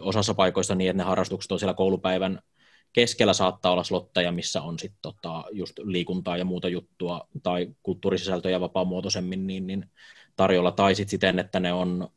[0.01, 2.41] Osassa paikoista niin, että ne harrastukset on siellä koulupäivän
[2.93, 8.61] keskellä saattaa olla slotteja, missä on sitten tota, just liikuntaa ja muuta juttua tai kulttuurisisältöjä
[8.61, 9.91] vapaamuotoisemmin niin, niin
[10.37, 12.09] tarjolla, tai sitten siten, että ne on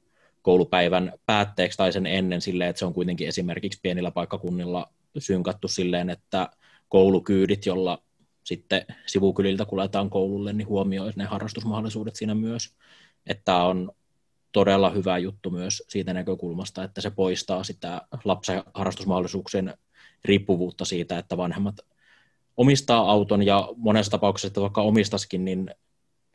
[0.42, 6.10] koulupäivän päätteeksi tai sen ennen silleen, että se on kuitenkin esimerkiksi pienillä paikkakunnilla synkattu silleen,
[6.10, 6.50] että
[6.90, 8.04] koulukyydit, jolla
[8.44, 12.76] sitten sivukyliltä kuljetaan koululle, niin huomioi ne harrastusmahdollisuudet siinä myös.
[13.28, 13.92] Että on
[14.52, 19.78] todella hyvä juttu myös siitä näkökulmasta, että se poistaa sitä lapsen harrastusmahdollisuuksien
[20.26, 21.76] riippuvuutta siitä, että vanhemmat
[22.58, 25.76] omistaa auton ja monessa tapauksessa, että vaikka omistaskin, niin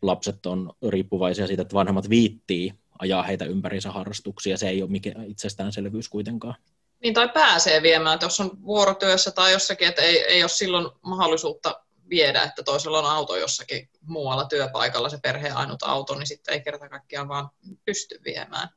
[0.03, 4.57] lapset on riippuvaisia siitä, että vanhemmat viittii ajaa heitä ympärinsä harrastuksia.
[4.57, 6.55] Se ei ole mikään itsestäänselvyys kuitenkaan.
[7.03, 10.89] Niin, tai pääsee viemään, että jos on vuorotyössä tai jossakin, että ei, ei ole silloin
[11.03, 16.55] mahdollisuutta viedä, että toisella on auto jossakin muualla työpaikalla, se perheen ainut auto, niin sitten
[16.55, 17.51] ei kerta kaikkiaan vaan
[17.85, 18.69] pysty viemään.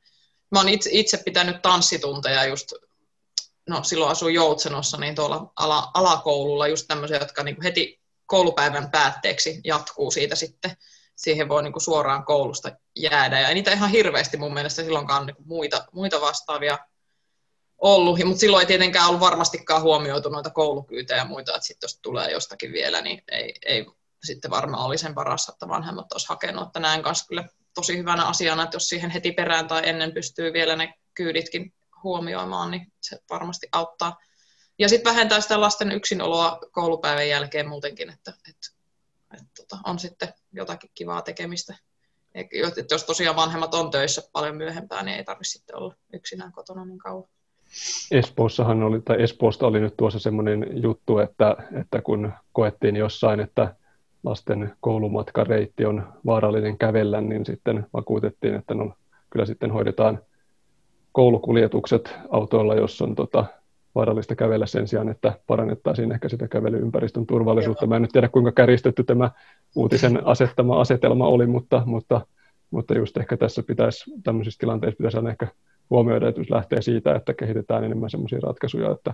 [0.52, 2.74] Mä oon itse, itse pitänyt tanssitunteja just,
[3.70, 9.62] no silloin asuin Joutsenossa, niin tuolla ala, alakoululla just tämmöisiä, jotka niin heti koulupäivän päätteeksi
[9.64, 10.78] jatkuu siitä sitten
[11.16, 13.40] siihen voi niin suoraan koulusta jäädä.
[13.40, 16.78] Ja niitä ihan hirveästi mun mielestä silloinkaan niin muita, muita vastaavia
[17.78, 22.00] ollut, mutta silloin ei tietenkään ollut varmastikaan huomioitu noita koulukyytejä ja muita, että sitten jos
[22.02, 23.86] tulee jostakin vielä, niin ei, ei
[24.24, 28.26] sitten varmaan oli sen varassa, että vanhemmat olisi hakenut, että näen kanssa kyllä tosi hyvänä
[28.26, 31.74] asiana, että jos siihen heti perään tai ennen pystyy vielä ne kyyditkin
[32.04, 34.18] huomioimaan, niin se varmasti auttaa.
[34.80, 38.68] Ja sitten vähentää sitä lasten yksinoloa koulupäivän jälkeen muutenkin, että, että, että,
[39.34, 41.76] että tota, on sitten jotakin kivaa tekemistä.
[42.36, 46.86] Et jos tosiaan vanhemmat on töissä paljon myöhempään, niin ei tarvitse sitten olla yksinään kotona
[46.86, 47.30] niin kauan.
[48.11, 53.76] Espoossahan oli, tai Espoosta oli nyt tuossa semmoinen juttu, että, että kun koettiin jossain, että
[54.24, 58.93] lasten koulumatkareitti on vaarallinen kävellä, niin sitten vakuutettiin, että no,
[59.30, 60.20] kyllä sitten hoidetaan
[61.11, 63.45] koulukuljetukset autoilla, jos on tota,
[63.95, 67.86] vaarallista kävellä sen sijaan, että parannettaisiin ehkä sitä kävelyympäristön turvallisuutta.
[67.86, 67.89] Joo.
[67.89, 69.32] Mä en nyt tiedä, kuinka käristetty tämä
[69.76, 72.22] uutisen asettama asetelma oli, mutta, mutta,
[72.72, 75.47] mutta just ehkä tässä pitäisi, tämmöisissä tilanteissa pitäisi aina ehkä
[75.90, 79.14] huomioida, että jos lähtee siitä, että kehitetään enemmän sellaisia ratkaisuja, että,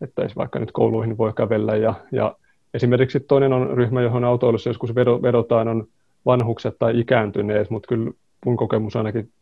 [0.00, 1.76] että vaikka nyt kouluihin voi kävellä.
[1.76, 2.36] Ja, ja
[2.74, 5.86] esimerkiksi toinen on ryhmä, johon autoilussa joskus vedotaan, on
[6.26, 8.10] vanhukset tai ikääntyneet, mutta kyllä
[8.46, 9.32] mun kokemus ainakin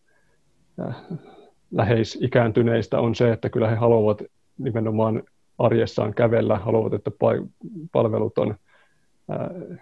[0.81, 0.97] äh,
[1.71, 4.23] läheisikääntyneistä on se, että kyllä he haluavat
[4.59, 5.23] nimenomaan
[5.59, 7.11] arjessaan kävellä, haluavat, että
[7.93, 8.55] palvelut on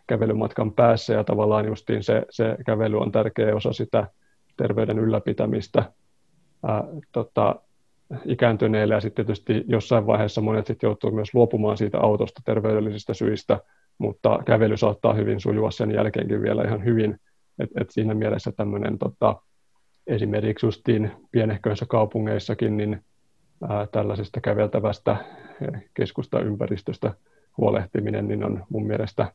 [0.07, 4.07] kävelymatkan päässä ja tavallaan justiin se, se kävely on tärkeä osa sitä
[4.57, 5.93] terveyden ylläpitämistä
[6.67, 7.57] ää, tota,
[8.25, 13.61] ikääntyneille ja sitten tietysti jossain vaiheessa monet sitten joutuu myös luopumaan siitä autosta terveydellisistä syistä,
[13.99, 17.21] mutta kävely saattaa hyvin sujua sen jälkeenkin vielä ihan hyvin,
[17.59, 19.43] että et siinä mielessä tämmöinen tota,
[20.07, 23.05] esimerkiksi justiin pienehköissä kaupungeissakin niin
[23.69, 25.17] ää, tällaisesta käveltävästä
[25.95, 27.15] keskustaympäristöstä
[27.59, 29.33] huolehtiminen niin on mun mielestä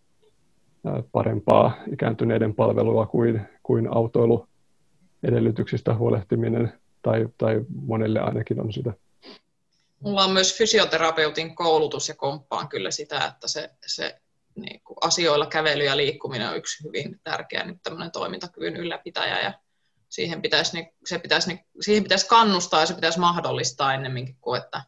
[1.12, 6.74] parempaa ikääntyneiden palvelua kuin, kuin autoiluedellytyksistä huolehtiminen,
[7.06, 8.93] tai, tai monelle ainakin on sitä.
[9.99, 14.22] Mulla on myös fysioterapeutin koulutus ja komppaan kyllä sitä, että se, se
[14.56, 19.53] niin kuin asioilla kävely ja liikkuminen on yksi hyvin tärkeä nyt tämmöinen toimintakyvyn ylläpitäjä ja
[20.10, 24.84] siihen pitäisi, se pitäisi, siihen pitäisi kannustaa ja se pitäisi mahdollistaa ennemminkin kuin että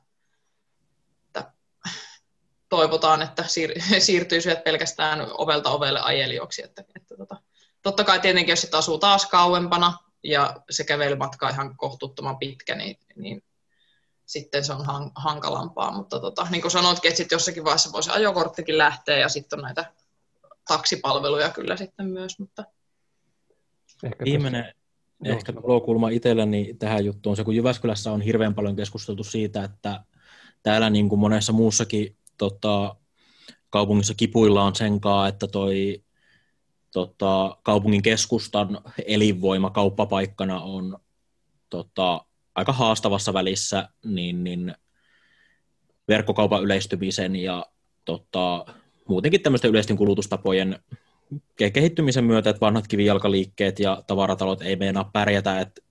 [2.70, 6.64] toivotaan, että siir- siirtyisivät pelkästään ovelta ovelle ajelijoiksi.
[6.64, 7.36] Että, että tota,
[7.82, 9.94] totta kai tietenkin, jos sitten asuu taas kauempana
[10.24, 13.44] ja se kävelymatka on ihan kohtuuttoman pitkä, niin, niin
[14.26, 15.92] sitten se on han- hankalampaa.
[15.92, 19.64] Mutta tota, niin kuin sanoitkin, että sitten jossakin vaiheessa voisi ajokorttikin lähteä ja sitten on
[19.64, 19.94] näitä
[20.68, 22.40] taksipalveluja kyllä sitten myös.
[22.40, 22.64] Mutta...
[24.04, 24.74] Ehkä Viimeinen
[25.26, 30.04] ehkä tulokulma itselläni tähän juttuun on se, kun Jyväskylässä on hirveän paljon keskusteltu siitä, että
[30.64, 32.96] täällä niin kuin monessa muussakin tota,
[33.70, 36.04] kaupungissa kipuillaan senkaan, että toi
[36.98, 41.00] tota, kaupungin keskustan elinvoima kauppapaikkana on
[41.70, 42.26] tota,
[42.56, 44.76] aika haastavassa välissä, niin, niin
[46.08, 47.66] verkkokaupan yleistymisen ja
[48.06, 48.66] tota,
[49.08, 50.80] muutenkin tämmöisten yleisten kulutustapojen
[51.74, 55.82] kehittymisen myötä, että vanhat kivijalkaliikkeet ja tavaratalot ei meinaa pärjätä, että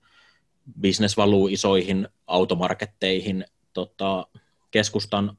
[0.80, 3.44] bisnes valuu isoihin automarketteihin.
[3.72, 4.26] Tota,
[4.70, 5.38] keskustan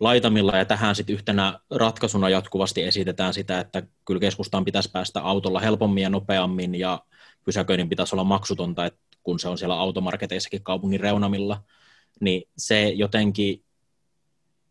[0.00, 5.60] laitamilla, ja tähän sitten yhtenä ratkaisuna jatkuvasti esitetään sitä, että kyllä keskustaan pitäisi päästä autolla
[5.60, 7.02] helpommin ja nopeammin, ja
[7.44, 11.62] pysäköinnin pitäisi olla maksutonta, että kun se on siellä automarketeissakin kaupungin reunamilla,
[12.20, 13.62] niin se jotenkin,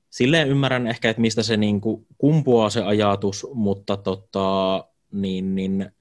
[0.10, 5.92] silleen ymmärrän ehkä, että mistä se niin kuin kumpuaa se ajatus, mutta tota, niin, niin,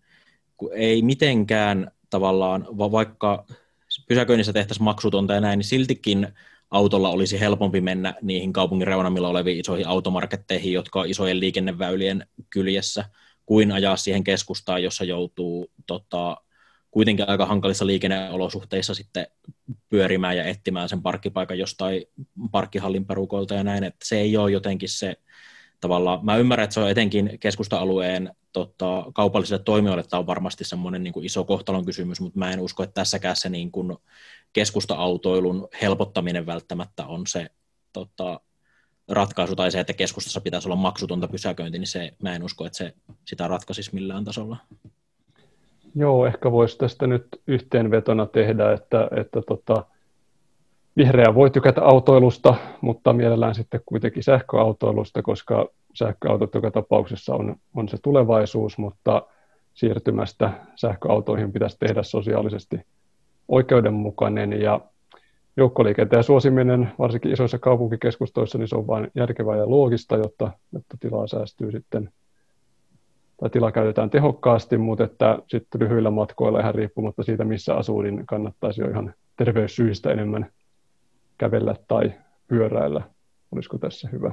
[0.72, 3.46] ei mitenkään tavallaan, vaikka
[4.08, 6.28] pysäköinnissä tehtäisiin maksutonta ja näin, niin siltikin
[6.70, 13.04] autolla olisi helpompi mennä niihin kaupungin reunamilla oleviin isoihin automarketteihin, jotka on isojen liikenneväylien kyljessä,
[13.46, 16.36] kuin ajaa siihen keskustaan, jossa joutuu tota,
[16.90, 19.26] kuitenkin aika hankalissa liikenneolosuhteissa sitten
[19.88, 22.04] pyörimään ja etsimään sen parkkipaikan jostain
[22.50, 25.16] parkkihallin perukoilta ja näin, että se ei ole jotenkin se
[25.80, 31.02] tavallaan, mä ymmärrän, että se on etenkin keskusta-alueen tota, kaupallisille toimijoille tämä on varmasti semmoinen
[31.02, 33.96] niin kuin iso kohtalon kysymys, mutta mä en usko, että tässäkään se niin kuin
[34.56, 37.46] keskusta-autoilun helpottaminen välttämättä on se
[37.92, 38.40] tota,
[39.08, 42.78] ratkaisu, tai se, että keskustassa pitäisi olla maksutonta pysäköinti, niin se, mä en usko, että
[42.78, 42.94] se
[43.24, 44.56] sitä ratkaisisi millään tasolla.
[45.94, 49.84] Joo, ehkä voisi tästä nyt yhteenvetona tehdä, että, että tota,
[50.96, 57.88] vihreä voi tykätä autoilusta, mutta mielellään sitten kuitenkin sähköautoilusta, koska sähköautot joka tapauksessa on, on
[57.88, 59.22] se tulevaisuus, mutta
[59.74, 62.80] siirtymästä sähköautoihin pitäisi tehdä sosiaalisesti
[63.48, 64.80] oikeudenmukainen ja
[65.56, 71.26] joukkoliikenteen suosiminen, varsinkin isoissa kaupunkikeskustoissa, niin se on vain järkevää ja loogista, jotta, jotta tilaa
[71.26, 72.10] säästyy sitten
[73.40, 78.26] tai tila käytetään tehokkaasti, mutta että sitten lyhyillä matkoilla ihan riippumatta siitä, missä asuu, niin
[78.26, 80.52] kannattaisi jo ihan terveyssyistä enemmän
[81.38, 82.12] kävellä tai
[82.48, 83.02] pyöräillä.
[83.52, 84.32] Olisiko tässä hyvä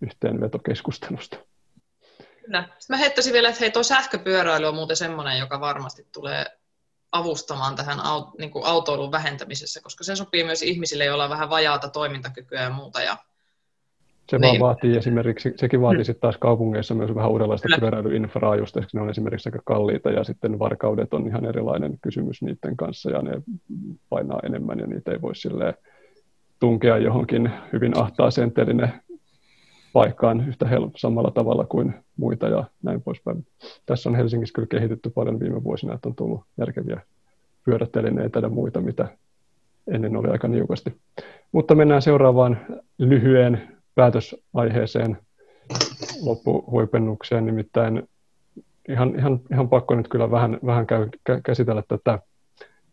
[0.00, 1.36] yhteenveto keskustelusta?
[2.44, 2.62] Kyllä.
[2.78, 6.46] Sitten mä heittäisin vielä, että hei, tuo sähköpyöräily on muuten semmoinen, joka varmasti tulee
[7.12, 7.98] avustamaan tähän
[8.38, 12.70] niin kuin autoilun vähentämisessä, koska se sopii myös ihmisille, joilla on vähän vajaata toimintakykyä ja
[12.70, 13.02] muuta.
[13.02, 13.16] Ja
[14.30, 14.60] se niin.
[14.60, 19.10] vaan vaatii esimerkiksi, sekin vaatii sitten taas kaupungeissa myös vähän uudenlaista pyöräilyinfraa, just ne on
[19.10, 23.42] esimerkiksi aika kalliita ja sitten varkaudet on ihan erilainen kysymys niiden kanssa ja ne
[24.08, 25.74] painaa enemmän ja niitä ei voi silleen
[26.60, 29.00] tunkea johonkin hyvin ahtaaseen teline
[29.92, 33.46] paikkaan yhtä hel- samalla tavalla kuin muita ja näin poispäin.
[33.86, 37.00] Tässä on Helsingissä kyllä kehitetty paljon viime vuosina, että on tullut järkeviä
[37.64, 39.08] pyörätelineitä ja muita, mitä
[39.86, 40.96] ennen oli aika niukasti.
[41.52, 42.58] Mutta mennään seuraavaan
[42.98, 45.18] lyhyen päätösaiheeseen
[46.22, 48.08] loppuhuipennukseen, nimittäin
[48.88, 51.08] ihan, ihan, ihan pakko nyt kyllä vähän, vähän käy,
[51.44, 52.18] käsitellä tätä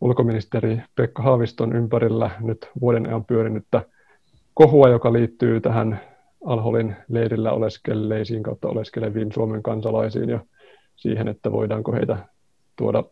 [0.02, 3.82] ulkoministeri Pekka Haaviston ympärillä nyt vuoden ajan pyörinyttä
[4.54, 6.02] kohua, joka liittyy tähän
[6.46, 10.40] Alholin leirillä oleskelleisiin kautta oleskeleviin Suomen kansalaisiin ja
[10.96, 12.18] siihen, että voidaanko heitä
[12.76, 13.04] tuoda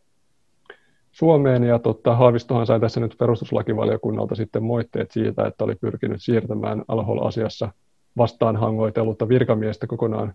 [1.11, 1.63] Suomeen.
[1.63, 7.71] Ja totta, Haavistohan sai tässä nyt perustuslakivaliokunnalta sitten moitteet siitä, että oli pyrkinyt siirtämään Alhol-asiassa
[8.17, 10.33] vastaan hangoitellutta virkamiestä kokonaan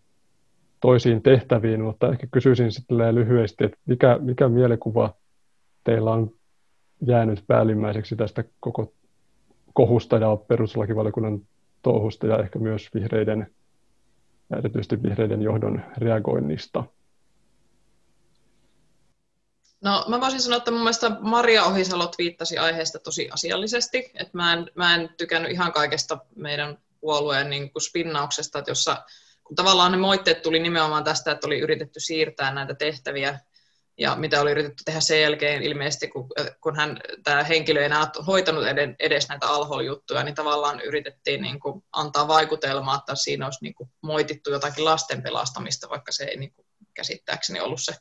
[0.80, 5.14] toisiin tehtäviin, mutta ehkä kysyisin sitten lyhyesti, että mikä, mikä mielikuva
[5.84, 6.30] teillä on
[7.06, 8.92] jäänyt päällimmäiseksi tästä koko
[9.72, 11.40] kohusta ja perustuslakivaliokunnan
[11.82, 13.54] touhusta ja ehkä myös vihreiden,
[14.58, 16.84] erityisesti vihreiden johdon reagoinnista?
[19.80, 24.52] No mä voisin sanoa, että mun mielestä Maria Ohisalo viittasi aiheesta tosi asiallisesti, että mä
[24.52, 29.04] en, mä en tykännyt ihan kaikesta meidän puolueen niin kuin spinnauksesta, että jossa
[29.44, 33.38] kun tavallaan ne moitteet tuli nimenomaan tästä, että oli yritetty siirtää näitä tehtäviä
[34.00, 36.28] ja mitä oli yritetty tehdä sen jälkeen ilmeisesti, kun,
[36.60, 38.64] kun hän, tämä henkilö ei enää hoitanut
[38.98, 43.90] edes näitä alholjuttuja, niin tavallaan yritettiin niin kuin antaa vaikutelmaa, että siinä olisi niin kuin
[44.02, 47.94] moitittu jotakin lasten pelastamista, vaikka se ei niin kuin käsittääkseni ollut se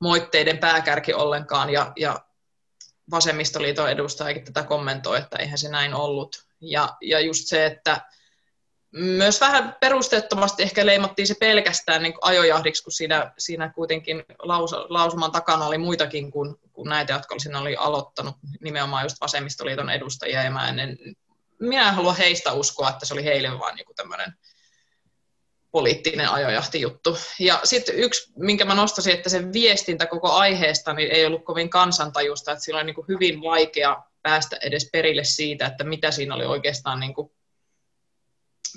[0.00, 2.20] moitteiden pääkärki ollenkaan, ja, ja
[3.10, 6.44] vasemmistoliiton edustajakin tätä kommentoi, että eihän se näin ollut.
[6.60, 8.00] Ja, ja just se, että
[8.92, 15.32] myös vähän perusteettomasti ehkä leimattiin se pelkästään niin ajojahdiksi, kun siinä, siinä kuitenkin laus, lausuman
[15.32, 20.50] takana oli muitakin kuin, kuin näitä, jotka siinä oli aloittanut, nimenomaan just vasemmistoliiton edustajia, ja
[20.50, 20.98] mä en,
[21.60, 24.34] minä en halua heistä uskoa, että se oli heille vaan niin tämmöinen
[25.70, 27.18] poliittinen ajojahtijuttu.
[27.38, 31.70] Ja sitten yksi, minkä mä nostasin, että se viestintä koko aiheesta niin ei ollut kovin
[31.70, 36.44] kansantajusta, että sillä oli niin hyvin vaikea päästä edes perille siitä, että mitä siinä oli
[36.44, 37.32] oikeastaan niin kuin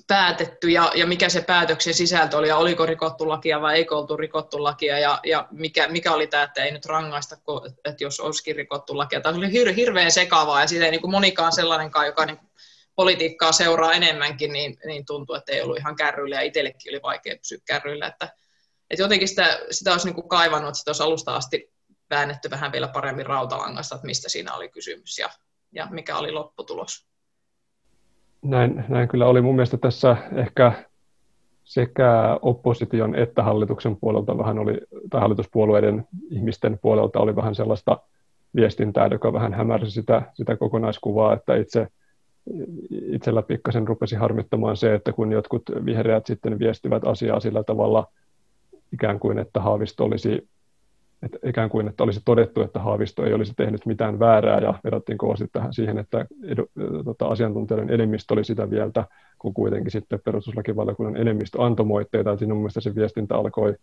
[0.07, 4.17] päätetty ja, ja mikä se päätöksen sisältö oli ja oliko rikottu lakia vai eikö oltu
[4.17, 7.37] rikottu lakia ja, ja mikä, mikä oli tämä, että ei nyt rangaista,
[7.85, 9.21] että jos olisikin rikottu lakia.
[9.21, 12.39] Tämä oli hir, hirveän sekavaa ja siitä ei niin kuin monikaan sellainenkaan, joka niin
[12.95, 17.37] politiikkaa seuraa enemmänkin, niin, niin tuntuu, että ei ollut ihan kärryillä ja itsellekin oli vaikea
[17.37, 18.07] pysyä kärryillä.
[18.07, 18.25] Että,
[18.89, 21.73] että jotenkin sitä, sitä olisi niin kuin kaivannut, että sitä olisi alusta asti
[22.09, 25.29] väännetty vähän vielä paremmin rautalangasta, että mistä siinä oli kysymys ja,
[25.71, 27.12] ja mikä oli lopputulos.
[28.43, 29.41] Näin, näin kyllä oli.
[29.41, 30.71] Mun mielestä tässä ehkä
[31.63, 34.77] sekä opposition että hallituksen puolelta vähän oli,
[35.09, 37.97] tai hallituspuolueiden ihmisten puolelta oli vähän sellaista
[38.55, 41.87] viestintää, joka vähän hämärsi sitä, sitä kokonaiskuvaa, että itse,
[42.91, 48.07] itsellä pikkasen rupesi harmittamaan se, että kun jotkut vihreät sitten viestivät asiaa sillä tavalla
[48.93, 50.47] ikään kuin, että Haavisto olisi
[51.25, 55.17] että ikään kuin, että olisi todettu, että Haavisto ei olisi tehnyt mitään väärää ja vedottiin
[55.17, 56.65] kovasti tähän siihen, että edu,
[57.05, 59.07] tota, asiantuntijoiden enemmistö oli sitä mieltä,
[59.39, 63.75] kun kuitenkin sitten perustuslakivaliokunnan enemmistö antoi moitteita, että minun mielestä se viestintä alkoi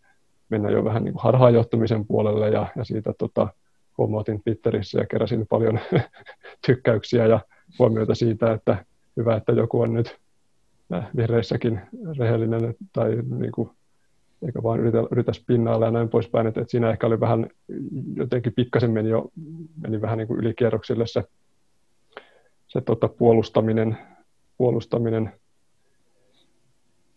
[0.48, 3.48] mennä jo vähän niin kuin harhaanjohtamisen puolelle ja, ja siitä tota,
[3.98, 5.80] huomautin Twitterissä ja keräsin paljon
[6.66, 7.40] tykkäyksiä ja
[7.78, 8.84] huomioita siitä, että
[9.16, 10.16] hyvä, että joku on nyt
[10.94, 11.80] äh, vihreissäkin
[12.18, 13.70] rehellinen tai niin kuin
[14.46, 17.46] eikä vaan yritä, yritä spinnailla ja näin poispäin, että, että siinä ehkä oli vähän,
[18.16, 19.30] jotenkin pikkasen meni jo
[19.82, 21.24] meni vähän niin kuin ylikierroksille se,
[22.68, 23.98] se tota, puolustaminen,
[24.56, 25.32] puolustaminen.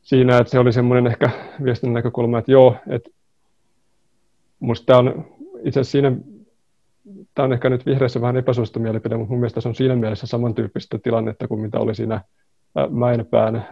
[0.01, 1.29] Siinä, että se oli semmoinen ehkä
[1.63, 3.09] viestin näkökulma, että joo, että
[4.85, 5.25] tämä on
[5.63, 6.11] itse asiassa siinä,
[7.35, 10.27] tämä on ehkä nyt vihreissä vähän epäsuosittu mielipide, mutta mun mielestä se on siinä mielessä
[10.27, 12.21] samantyyppistä tilannetta kuin mitä oli siinä
[12.89, 13.67] Mäenpään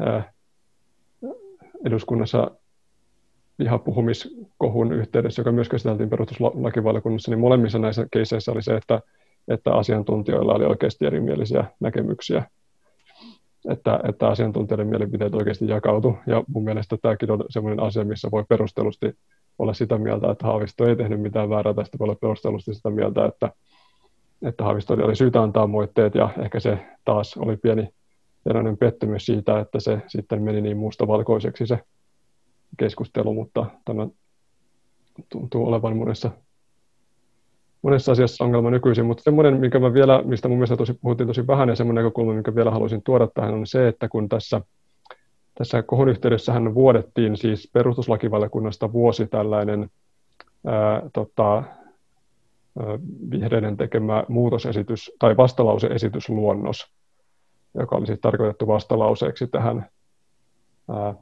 [1.86, 2.52] eduskunnassa
[3.62, 9.01] vihapuhumiskohun yhteydessä, joka myös käsiteltiin perustuslakivaliokunnassa, niin molemmissa näissä keiseissä oli se, että,
[9.47, 12.43] että asiantuntijoilla oli oikeasti erimielisiä näkemyksiä,
[13.70, 16.18] että, että asiantuntijoiden mielipiteet oikeasti jakautu.
[16.28, 19.16] Ja mun mielestä tämäkin on sellainen asia, missä voi perustellusti
[19.59, 23.26] olla sitä mieltä, että Haavisto ei tehnyt mitään väärää, tästä voi olla perustellusti sitä mieltä,
[23.26, 23.51] että,
[24.41, 27.89] että Haavisto oli syytä antaa moitteet, ja ehkä se taas oli pieni
[28.80, 31.80] pettymys siitä, että se sitten meni niin mustavalkoiseksi se
[32.78, 34.07] keskustelu, mutta tämä
[35.30, 36.32] tuntuu olevan monessa,
[37.82, 39.05] monessa asiassa ongelma nykyisin.
[39.05, 42.34] Mutta semmoinen, mikä mä vielä, mistä mun mielestä tosi, puhuttiin tosi vähän, ja semmoinen näkökulma,
[42.34, 44.61] mikä vielä haluaisin tuoda tähän, on se, että kun tässä,
[45.55, 49.89] tässä kohon yhteydessähän vuodettiin siis perustuslakivaliokunnasta vuosi tällainen
[50.65, 51.63] ää, tota,
[53.32, 56.93] vihreiden tekemä muutosesitys tai vastalauseesitysluonnos,
[57.74, 59.89] joka oli siis tarkoitettu vastalauseeksi tähän
[60.89, 61.13] ää,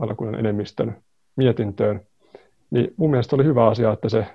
[0.00, 0.96] valiokunnan enemmistön
[1.36, 2.00] mietintöön,
[2.70, 4.26] niin mun mielestä oli hyvä asia, että se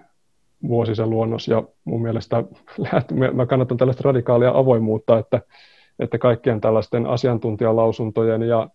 [0.67, 2.43] vuosi se luonnos, ja mun mielestä
[3.33, 5.41] mä kannatan tällaista radikaalia avoimuutta, että,
[5.99, 8.69] että kaikkien tällaisten asiantuntijalausuntojen ja,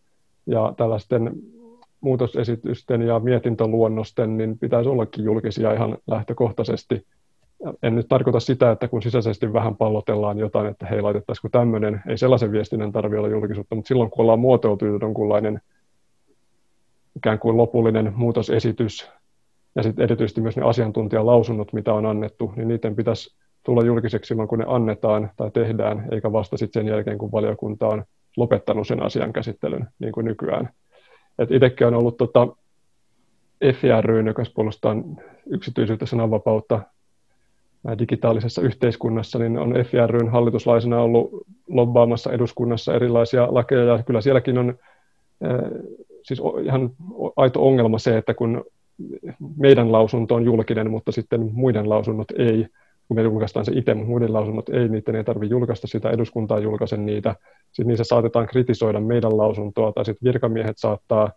[0.47, 1.33] ja tällaisten
[2.01, 7.07] muutosesitysten ja mietintöluonnosten niin pitäisi ollakin julkisia ihan lähtökohtaisesti.
[7.83, 12.19] En nyt tarkoita sitä, että kun sisäisesti vähän pallotellaan jotain, että hei, laitettaisiko tämmöinen, ei
[12.19, 15.61] sellaisen viestinnän tarvitse olla julkisuutta, mutta silloin kun ollaan muotoiltu jonkunlainen
[17.17, 19.11] ikään kuin lopullinen muutosesitys
[19.77, 24.49] ja sitten erityisesti myös ne asiantuntijalausunnot, mitä on annettu, niin niiden pitäisi tulla julkiseksi silloin,
[24.49, 28.05] kun ne annetaan tai tehdään, eikä vasta sitten sen jälkeen, kun valiokunta on
[28.37, 30.69] lopettanut sen asian käsittelyn, niin kuin nykyään.
[31.39, 32.49] Et itsekin on ollut tota
[33.73, 34.97] FRY, joka puolustaa
[35.47, 36.81] yksityisyyttä sananvapautta
[37.99, 41.31] digitaalisessa yhteiskunnassa, niin on FRYn hallituslaisena ollut
[41.69, 44.75] lobbaamassa eduskunnassa erilaisia lakeja, ja kyllä sielläkin on
[46.25, 46.91] siis ihan
[47.37, 48.64] aito ongelma se, että kun
[49.57, 52.66] meidän lausunto on julkinen, mutta sitten muiden lausunnot ei,
[53.09, 56.59] kun me julkaistaan se itse, mutta muiden lausunnot ei, niiden ei tarvitse julkaista sitä, eduskuntaa
[56.59, 57.37] julkaise niitä.
[57.66, 61.31] Sitten niissä saatetaan kritisoida meidän lausuntoa, tai sitten virkamiehet saattaa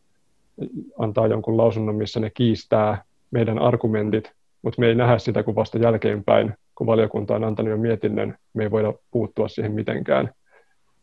[1.00, 4.32] antaa jonkun lausunnon, missä ne kiistää meidän argumentit,
[4.62, 8.64] mutta me ei nähdä sitä kuin vasta jälkeenpäin, kun valiokunta on antanut jo mietinnön, me
[8.64, 10.30] ei voida puuttua siihen mitenkään.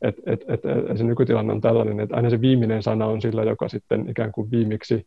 [0.02, 3.42] Et, et, et, et se nykytilanne on tällainen, että aina se viimeinen sana on sillä,
[3.42, 5.06] joka sitten ikään kuin viimeksi,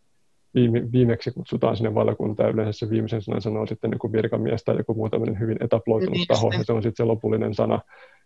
[0.55, 4.77] viime, viimeksi kutsutaan sinne valiokuntaan, ja yleensä se viimeisen sanan sanoo sitten joku virkamies tai
[4.77, 7.81] joku muu tämmöinen hyvin etaploitunut niin, taho, ja se on sitten se lopullinen sana.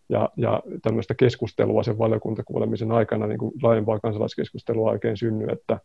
[0.10, 5.80] Ja, ja tämmöistä keskustelua sen valiokuntakuulemisen aikana, niin kuin laajempaa kansalaiskeskustelua oikein synny, että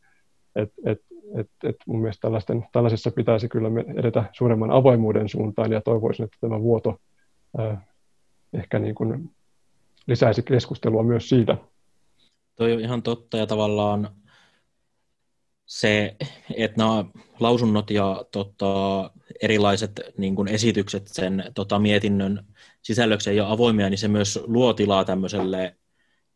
[0.56, 0.98] et, et,
[1.38, 6.36] et, et mun mielestä tällaisten, tällaisessa pitäisi kyllä edetä suuremman avoimuuden suuntaan, ja toivoisin, että
[6.40, 6.96] tämä vuoto
[7.60, 7.78] äh,
[8.52, 9.30] ehkä niin kuin
[10.06, 11.56] lisäisi keskustelua myös siitä.
[12.56, 14.16] Toi on ihan totta ja tavallaan
[15.66, 16.16] se,
[16.56, 17.04] että nämä
[17.40, 19.10] lausunnot ja tota,
[19.42, 22.46] erilaiset niin kuin esitykset sen tota, mietinnön
[22.82, 25.76] sisällöksi ei ole avoimia, niin se myös luo tilaa tämmöiselle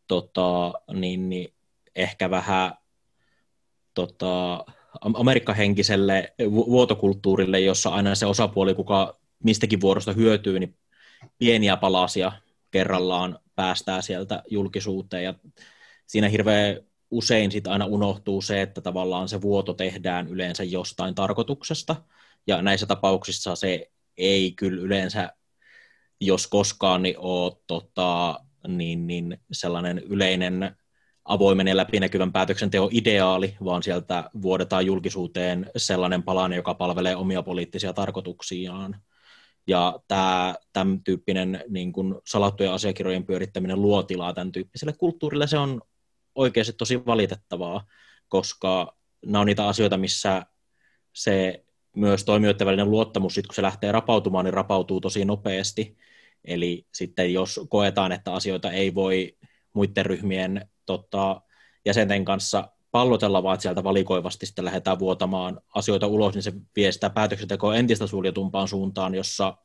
[0.07, 1.53] tota, niin, niin
[1.95, 2.73] ehkä vähän
[3.93, 4.65] tota,
[5.01, 10.75] amerikkahenkiselle vuotokulttuurille, jossa aina se osapuoli, kuka mistäkin vuorosta hyötyy, niin
[11.37, 12.31] pieniä palasia
[12.71, 15.23] kerrallaan päästää sieltä julkisuuteen.
[15.23, 15.33] Ja
[16.07, 16.77] siinä hirveän
[17.11, 21.95] usein sit aina unohtuu se, että tavallaan se vuoto tehdään yleensä jostain tarkoituksesta.
[22.47, 25.33] Ja näissä tapauksissa se ei kyllä yleensä,
[26.19, 30.75] jos koskaan, niin ole tota, niin, niin sellainen yleinen
[31.25, 37.93] avoimen ja läpinäkyvän päätöksenteon ideaali, vaan sieltä vuodetaan julkisuuteen sellainen palanen, joka palvelee omia poliittisia
[37.93, 39.01] tarkoituksiaan.
[39.67, 45.47] Ja tämä, tämän tyyppinen niin kuin salattujen asiakirjojen pyörittäminen luo tilaa tämän tyyppiselle kulttuurille.
[45.47, 45.81] Se on
[46.35, 47.85] oikeasti tosi valitettavaa,
[48.27, 50.45] koska nämä on niitä asioita, missä
[51.13, 55.97] se myös toimijoiden välinen luottamus, sit kun se lähtee rapautumaan, niin rapautuu tosi nopeasti.
[56.45, 59.37] Eli sitten jos koetaan, että asioita ei voi
[59.73, 61.41] muiden ryhmien tota,
[61.85, 67.09] jäsenten kanssa pallotella, vaan sieltä valikoivasti sitten lähdetään vuotamaan asioita ulos, niin se vie sitä
[67.09, 69.57] päätöksentekoa entistä suljetumpaan suuntaan, jossa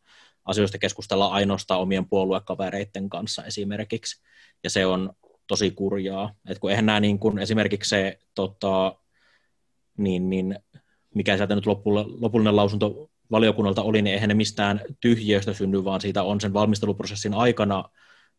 [0.44, 4.22] asioista keskustellaan ainoastaan omien puoluekavereiden kanssa esimerkiksi.
[4.64, 5.12] Ja se on
[5.46, 6.34] tosi kurjaa.
[6.48, 8.96] Et kun eihän nämä niin kuin esimerkiksi se, tota,
[9.96, 10.58] niin, niin,
[11.14, 16.22] mikä sieltä nyt lopullinen lausunto valiokunnalta oli, niin eihän ne mistään tyhjiöstä synny, vaan siitä
[16.22, 17.84] on sen valmisteluprosessin aikana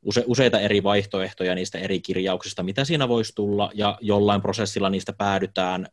[0.02, 5.14] use, useita eri vaihtoehtoja niistä eri kirjauksista, mitä siinä voisi tulla, ja jollain prosessilla niistä
[5.14, 5.88] päädytään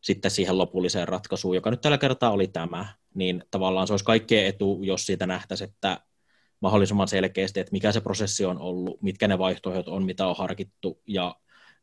[0.00, 4.46] sitten siihen lopulliseen ratkaisuun, joka nyt tällä kertaa oli tämä, niin tavallaan se olisi kaikkien
[4.46, 6.00] etu, jos siitä nähtäisiin, että
[6.60, 11.02] mahdollisimman selkeästi, että mikä se prosessi on ollut, mitkä ne vaihtoehdot on, mitä on harkittu,
[11.06, 11.36] ja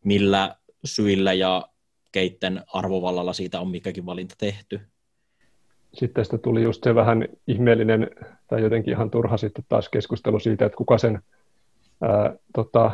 [0.06, 0.56] millä
[0.86, 1.70] syillä ja
[2.12, 4.82] keitten arvovallalla siitä on mikäkin valinta tehty
[5.96, 8.10] sitten tästä tuli just se vähän ihmeellinen
[8.48, 11.20] tai jotenkin ihan turha sitten taas keskustelu siitä, että kuka sen
[12.02, 12.92] ää, tota,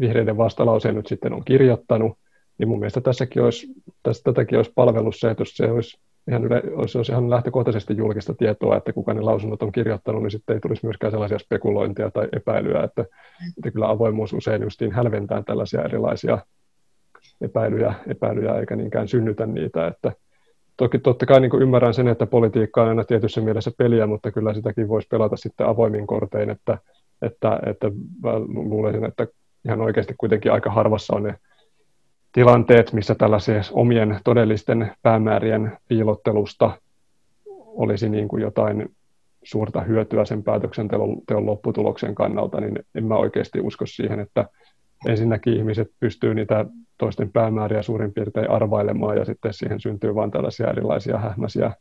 [0.00, 2.18] vihreiden vastalauseen nyt sitten on kirjoittanut,
[2.58, 3.66] niin mun mielestä tässäkin olisi,
[4.02, 7.96] tässä, tätäkin olisi palvellut se, että jos se olisi ihan, yle, olisi, olisi ihan lähtökohtaisesti
[7.96, 12.10] julkista tietoa, että kuka ne lausunnot on kirjoittanut, niin sitten ei tulisi myöskään sellaisia spekulointia
[12.10, 13.04] tai epäilyä, että,
[13.58, 16.38] että kyllä avoimuus usein justiin hälventää tällaisia erilaisia
[17.40, 20.12] epäilyjä, epäilyjä eikä niinkään synnytä niitä, että,
[20.78, 24.54] Toki totta kai niin ymmärrän sen, että politiikka on aina tietyssä mielessä peliä, mutta kyllä
[24.54, 26.78] sitäkin voisi pelata sitten avoimin kortein, että,
[27.22, 27.90] että, että
[28.46, 29.26] luulisin, että
[29.64, 31.34] ihan oikeasti kuitenkin aika harvassa on ne
[32.32, 36.70] tilanteet, missä tällaisia omien todellisten päämäärien piilottelusta
[37.56, 38.88] olisi niin kuin jotain
[39.42, 44.48] suurta hyötyä sen päätöksenteon lopputuloksen kannalta, niin en mä oikeasti usko siihen, että
[45.06, 46.64] ensinnäkin ihmiset pystyy niitä
[46.98, 51.72] toisten päämääriä suurin piirtein arvailemaan ja sitten siihen syntyy vain tällaisia erilaisia hähmäisiä,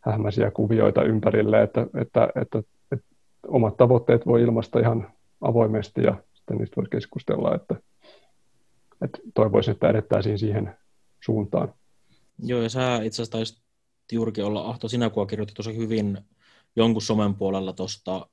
[0.00, 2.62] hähmäisiä kuvioita ympärille, että, että, että,
[2.92, 3.06] että
[3.46, 7.74] omat tavoitteet voi ilmaista ihan avoimesti ja sitten niistä voi keskustella, että,
[9.04, 10.76] että toivoisin, että edettäisiin siihen
[11.24, 11.74] suuntaan.
[12.38, 13.58] Joo, ja sä itse asiassa taisit
[14.12, 16.18] juurikin olla, Ahto, sinä kun kirjoitit tosi hyvin
[16.76, 18.26] jonkun somen puolella tuosta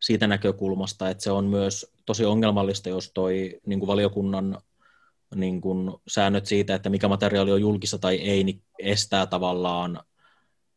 [0.00, 4.58] siitä näkökulmasta, että se on myös tosi ongelmallista, jos toi niin kuin valiokunnan
[5.34, 10.00] niin kuin säännöt siitä, että mikä materiaali on julkista tai ei, niin estää tavallaan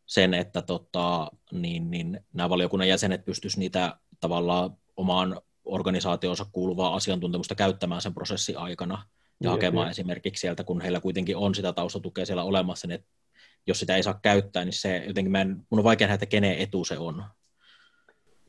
[0.06, 7.56] sen, että tota, niin, niin nämä valiokunnan jäsenet pystyisivät niitä tavallaan omaan organisaationsa kuuluvaa asiantuntemusta
[7.56, 9.04] käyttämään sen prosessin aikana ja
[9.40, 9.92] niin, hakemaan niin.
[9.92, 13.06] esimerkiksi sieltä, kun heillä kuitenkin on sitä taustatukea siellä olemassa, niin
[13.68, 16.26] jos sitä ei saa käyttää, niin se jotenkin, mä en, mun on vaikea nähdä, että
[16.26, 17.24] kenen etu se on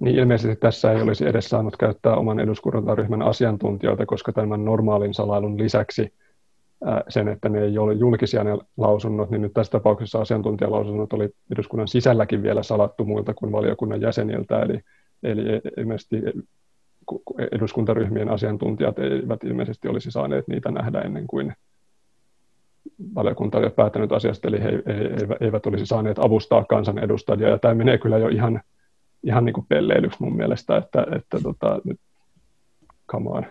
[0.03, 5.59] niin ilmeisesti tässä ei olisi edes saanut käyttää oman eduskuntaryhmän asiantuntijoita, koska tämän normaalin salailun
[5.59, 6.12] lisäksi
[7.09, 11.88] sen, että ne ei ole julkisia ne lausunnot, niin nyt tässä tapauksessa asiantuntijalausunnot oli eduskunnan
[11.88, 14.80] sisälläkin vielä salattu muilta kuin valiokunnan jäseniltä, eli,
[15.22, 15.42] eli
[15.76, 16.16] ilmeisesti
[17.53, 21.53] eduskuntaryhmien asiantuntijat eivät ilmeisesti olisi saaneet niitä nähdä ennen kuin
[23.14, 24.82] valiokunta oli päättänyt asiasta, eli he
[25.40, 28.61] eivät olisi saaneet avustaa kansanedustajia, ja tämä menee kyllä jo ihan
[29.23, 32.01] ihan niin kuin pelleilyksi mun mielestä, että, että tota, nyt,
[33.11, 33.47] come on.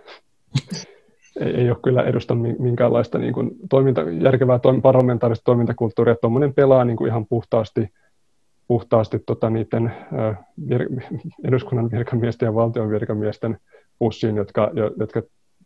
[1.40, 6.16] ei, ei ole kyllä edusta minkäänlaista niin kuin toiminta, järkevää toim, parlamentaarista toimintakulttuuria.
[6.16, 7.90] Tuommoinen pelaa niin kuin ihan puhtaasti,
[8.68, 10.38] puhtaasti tota, niiden äh,
[10.70, 10.88] vir,
[11.44, 13.58] eduskunnan virkamiesten ja valtion virkamiesten
[14.00, 15.22] pussiin, jotka, jotka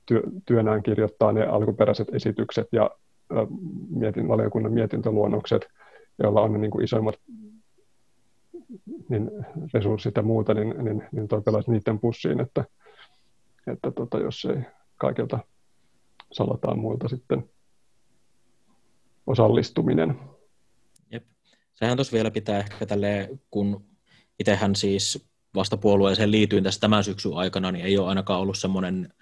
[0.06, 2.89] työ, työnään kirjoittaa ne alkuperäiset esitykset ja
[3.38, 3.47] äh,
[3.89, 5.68] mietin, valiokunnan mietintöluonnokset,
[6.24, 7.16] joilla on ne niin kuin isoimmat
[9.10, 9.32] niin
[9.74, 12.66] resurssit ja muuta, niin, niin, niin toi pelaisi niiden pussiin, että,
[13.68, 14.62] että tota, jos ei
[14.97, 15.39] kaikilta
[16.32, 17.49] salataan muilta sitten
[19.28, 20.20] osallistuminen.
[21.12, 21.24] Jep.
[21.74, 23.86] Sehän tuossa vielä pitää ehkä tälleen, kun
[24.39, 29.14] itsehän siis vasta puolueeseen liityin tässä tämän syksyn aikana, niin ei ole ainakaan ollut semmoinen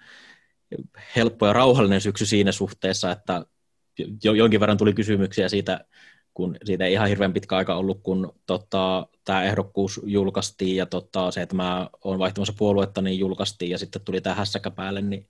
[1.16, 3.46] helppo ja rauhallinen syksy siinä suhteessa, että
[4.24, 5.84] jo, jonkin verran tuli kysymyksiä siitä,
[6.34, 11.30] kun siitä ei ihan hirveän pitkä aika ollut, kun tota, tämä ehdokkuus julkaistiin ja tota,
[11.30, 15.28] se, että mä olen vaihtamassa puoluetta, niin julkaistiin ja sitten tuli tämä hässäkä päälle, niin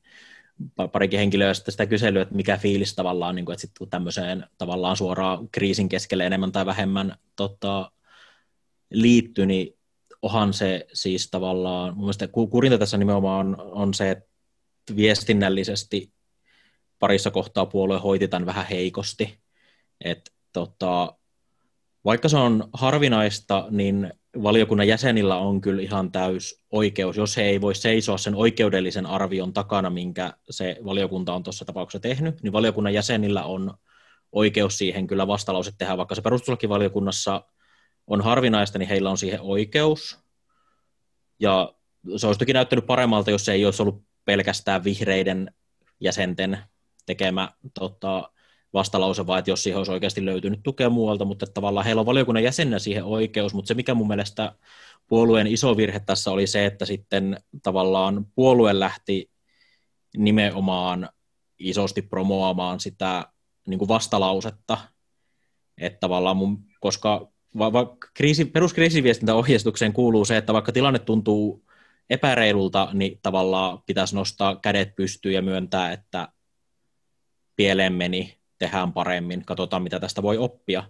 [0.92, 4.96] parikin henkilöä sitten sitä kyselyä, että mikä fiilis tavallaan, niin kuin, että sitten tämmöiseen tavallaan
[4.96, 7.90] suoraan kriisin keskelle enemmän tai vähemmän tota,
[8.90, 9.78] liittyi, niin
[10.22, 14.26] onhan se siis tavallaan, mun mielestä kurinta tässä nimenomaan on, on se, että
[14.96, 16.12] viestinnällisesti
[16.98, 19.38] parissa kohtaa puolue hoiti tämän vähän heikosti,
[20.04, 21.14] että tota,
[22.04, 27.60] vaikka se on harvinaista, niin valiokunnan jäsenillä on kyllä ihan täys oikeus, jos he ei
[27.60, 32.94] voi seisoa sen oikeudellisen arvion takana, minkä se valiokunta on tuossa tapauksessa tehnyt, niin valiokunnan
[32.94, 33.74] jäsenillä on
[34.32, 37.44] oikeus siihen kyllä vastalause tehdä, vaikka se perustuslakivaliokunnassa
[38.06, 40.18] on harvinaista, niin heillä on siihen oikeus.
[41.40, 41.74] Ja
[42.16, 45.54] se olisi toki näyttänyt paremmalta, jos se ei olisi ollut pelkästään vihreiden
[46.00, 46.58] jäsenten
[47.06, 48.30] tekemä tota,
[48.74, 52.44] vastalause, vaan että jos siihen olisi oikeasti löytynyt tukea muualta, mutta tavallaan heillä on valiokunnan
[52.44, 54.52] jäsenä siihen oikeus, mutta se mikä mun mielestä
[55.06, 59.30] puolueen iso virhe tässä oli se, että sitten tavallaan puolue lähti
[60.16, 61.08] nimenomaan
[61.58, 63.24] isosti promoamaan sitä
[63.66, 64.78] niin kuin vastalausetta,
[65.78, 71.64] että tavallaan mun, koska va, va, kriisi, peruskriisiviestintäohjeistukseen kuuluu se, että vaikka tilanne tuntuu
[72.10, 76.28] epäreilulta, niin tavallaan pitäisi nostaa kädet pystyyn ja myöntää, että
[77.56, 80.82] pieleen meni, tehdään paremmin, katsotaan mitä tästä voi oppia,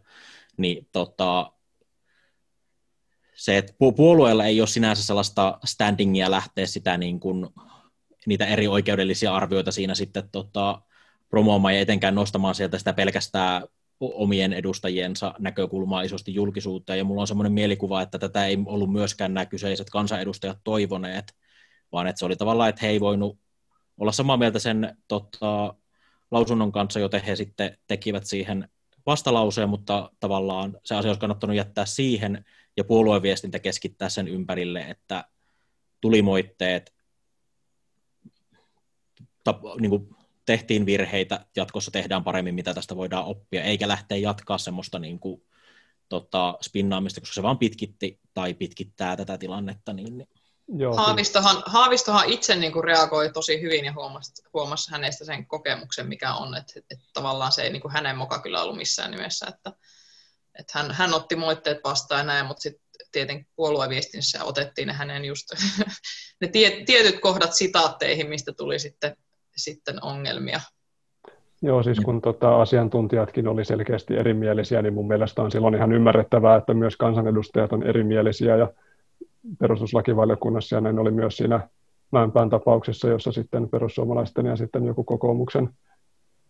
[0.56, 1.52] niin tota,
[3.34, 7.46] se, että puolueella ei ole sinänsä sellaista standingia lähteä sitä niin kuin,
[8.26, 10.82] niitä eri oikeudellisia arvioita siinä sitten tota,
[11.28, 13.62] promoamaan ja etenkään nostamaan sieltä sitä pelkästään
[14.00, 19.34] omien edustajiensa näkökulmaa isosti julkisuuteen, ja mulla on semmoinen mielikuva, että tätä ei ollut myöskään
[19.34, 21.34] nämä kyseiset kansanedustajat toivoneet,
[21.92, 23.38] vaan että se oli tavallaan, että he ei voinut
[23.98, 25.74] olla samaa mieltä sen tota,
[26.34, 28.68] lausunnon kanssa, joten he sitten tekivät siihen
[29.06, 32.44] vastalauseen, mutta tavallaan se asia olisi kannattanut jättää siihen
[32.76, 35.24] ja puolueviestintä keskittää sen ympärille, että
[36.00, 36.94] tuli moitteet,
[39.44, 40.16] tap, niin kuin
[40.46, 45.42] tehtiin virheitä, jatkossa tehdään paremmin, mitä tästä voidaan oppia, eikä lähteä jatkaa semmoista niin kuin,
[46.08, 49.92] tota, spinnaamista, koska se vaan pitkitti tai pitkittää tätä tilannetta.
[49.92, 50.28] Niin, niin
[50.68, 56.08] Joo, Haavistohan, Haavistohan itse niin kuin reagoi tosi hyvin ja huomasi, huomasi hänestä sen kokemuksen,
[56.08, 59.46] mikä on, että, että tavallaan se ei niin kuin hänen moka kyllä ollut missään nimessä,
[59.48, 59.72] että,
[60.58, 65.24] että hän, hän otti moitteet vastaan ja näin, mutta sitten tietenkin puolueviestinnässä otettiin ne hänen
[65.24, 65.46] just
[66.40, 69.16] ne tie, tietyt kohdat sitaatteihin, mistä tuli sitten,
[69.56, 70.60] sitten ongelmia.
[71.62, 76.56] Joo, siis kun tota, asiantuntijatkin oli selkeästi erimielisiä, niin mun mielestä on silloin ihan ymmärrettävää,
[76.56, 78.68] että myös kansanedustajat on erimielisiä ja
[79.58, 81.68] perustuslakivaliokunnassa ja näin oli myös siinä
[82.12, 85.70] Mäenpään tapauksessa, jossa sitten perussuomalaisten ja sitten joku kokoomuksen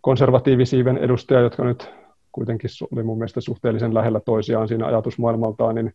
[0.00, 1.90] konservatiivisiiven edustaja, jotka nyt
[2.32, 5.92] kuitenkin oli mun mielestä suhteellisen lähellä toisiaan siinä ajatusmaailmaltaan, niin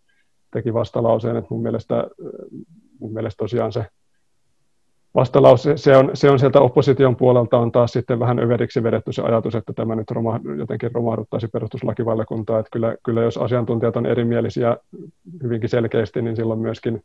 [0.51, 2.07] teki vastalauseen, että mun mielestä,
[2.99, 3.85] mun mielestä tosiaan se
[5.15, 9.21] vastalause, se on, se on sieltä opposition puolelta on taas sitten vähän överiksi vedetty se
[9.21, 14.77] ajatus, että tämä nyt roma, jotenkin romahduttaisi perustuslakivaliokuntaa, että kyllä, kyllä jos asiantuntijat on erimielisiä
[15.43, 17.03] hyvinkin selkeästi, niin silloin myöskin,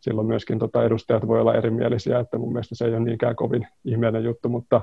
[0.00, 3.66] silloin myöskin tota edustajat voi olla erimielisiä, että mun mielestä se ei ole niinkään kovin
[3.84, 4.80] ihmeellinen juttu, mutta,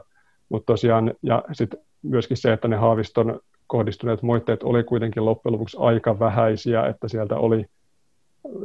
[0.49, 5.77] mutta tosiaan, ja sitten myöskin se, että ne Haaviston kohdistuneet moitteet oli kuitenkin loppujen lopuksi
[5.79, 7.65] aika vähäisiä, että sieltä oli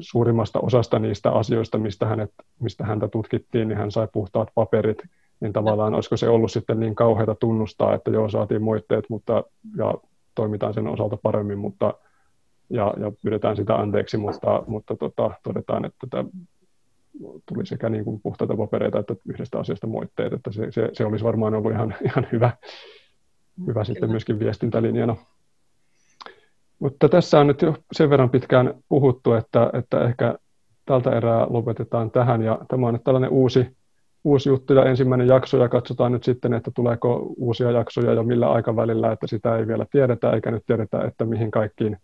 [0.00, 5.02] suurimmasta osasta niistä asioista, mistä, hänet, mistä häntä tutkittiin, niin hän sai puhtaat paperit,
[5.40, 9.44] niin tavallaan olisiko se ollut sitten niin kauheata tunnustaa, että joo, saatiin moitteet, mutta,
[9.76, 9.94] ja
[10.34, 11.94] toimitaan sen osalta paremmin, mutta,
[12.70, 16.24] ja, ja pyydetään sitä anteeksi, mutta, mutta tota, todetaan, että tämä
[17.46, 21.24] tuli sekä niin kuin puhtaita papereita että yhdestä asiasta moitteet, että se, se, se olisi
[21.24, 22.50] varmaan ollut ihan, ihan hyvä,
[23.66, 25.16] hyvä sitten myöskin viestintälinjana.
[26.78, 30.34] Mutta tässä on nyt jo sen verran pitkään puhuttu, että, että ehkä
[30.86, 32.42] tältä erää lopetetaan tähän.
[32.42, 33.76] Ja tämä on nyt tällainen uusi,
[34.24, 38.52] uusi juttu ja ensimmäinen jakso ja katsotaan nyt sitten, että tuleeko uusia jaksoja ja millä
[38.52, 41.96] aikavälillä, että sitä ei vielä tiedetä eikä nyt tiedetä, että mihin kaikkiin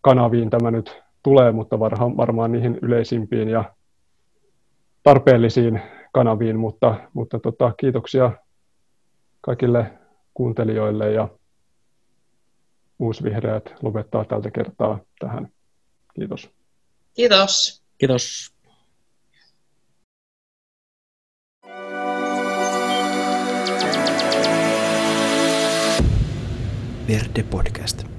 [0.00, 1.78] kanaviin tämä nyt tulee, mutta
[2.16, 3.64] varmaan niihin yleisimpiin ja
[5.02, 5.80] tarpeellisiin
[6.12, 8.30] kanaviin, mutta, mutta tota, kiitoksia
[9.40, 9.86] kaikille
[10.34, 11.28] kuuntelijoille ja
[13.00, 15.48] Uusvihreät lopettaa tältä kertaa tähän.
[16.14, 16.50] Kiitos.
[17.14, 17.82] Kiitos.
[17.98, 18.54] Kiitos.
[27.08, 28.09] Verde Podcast.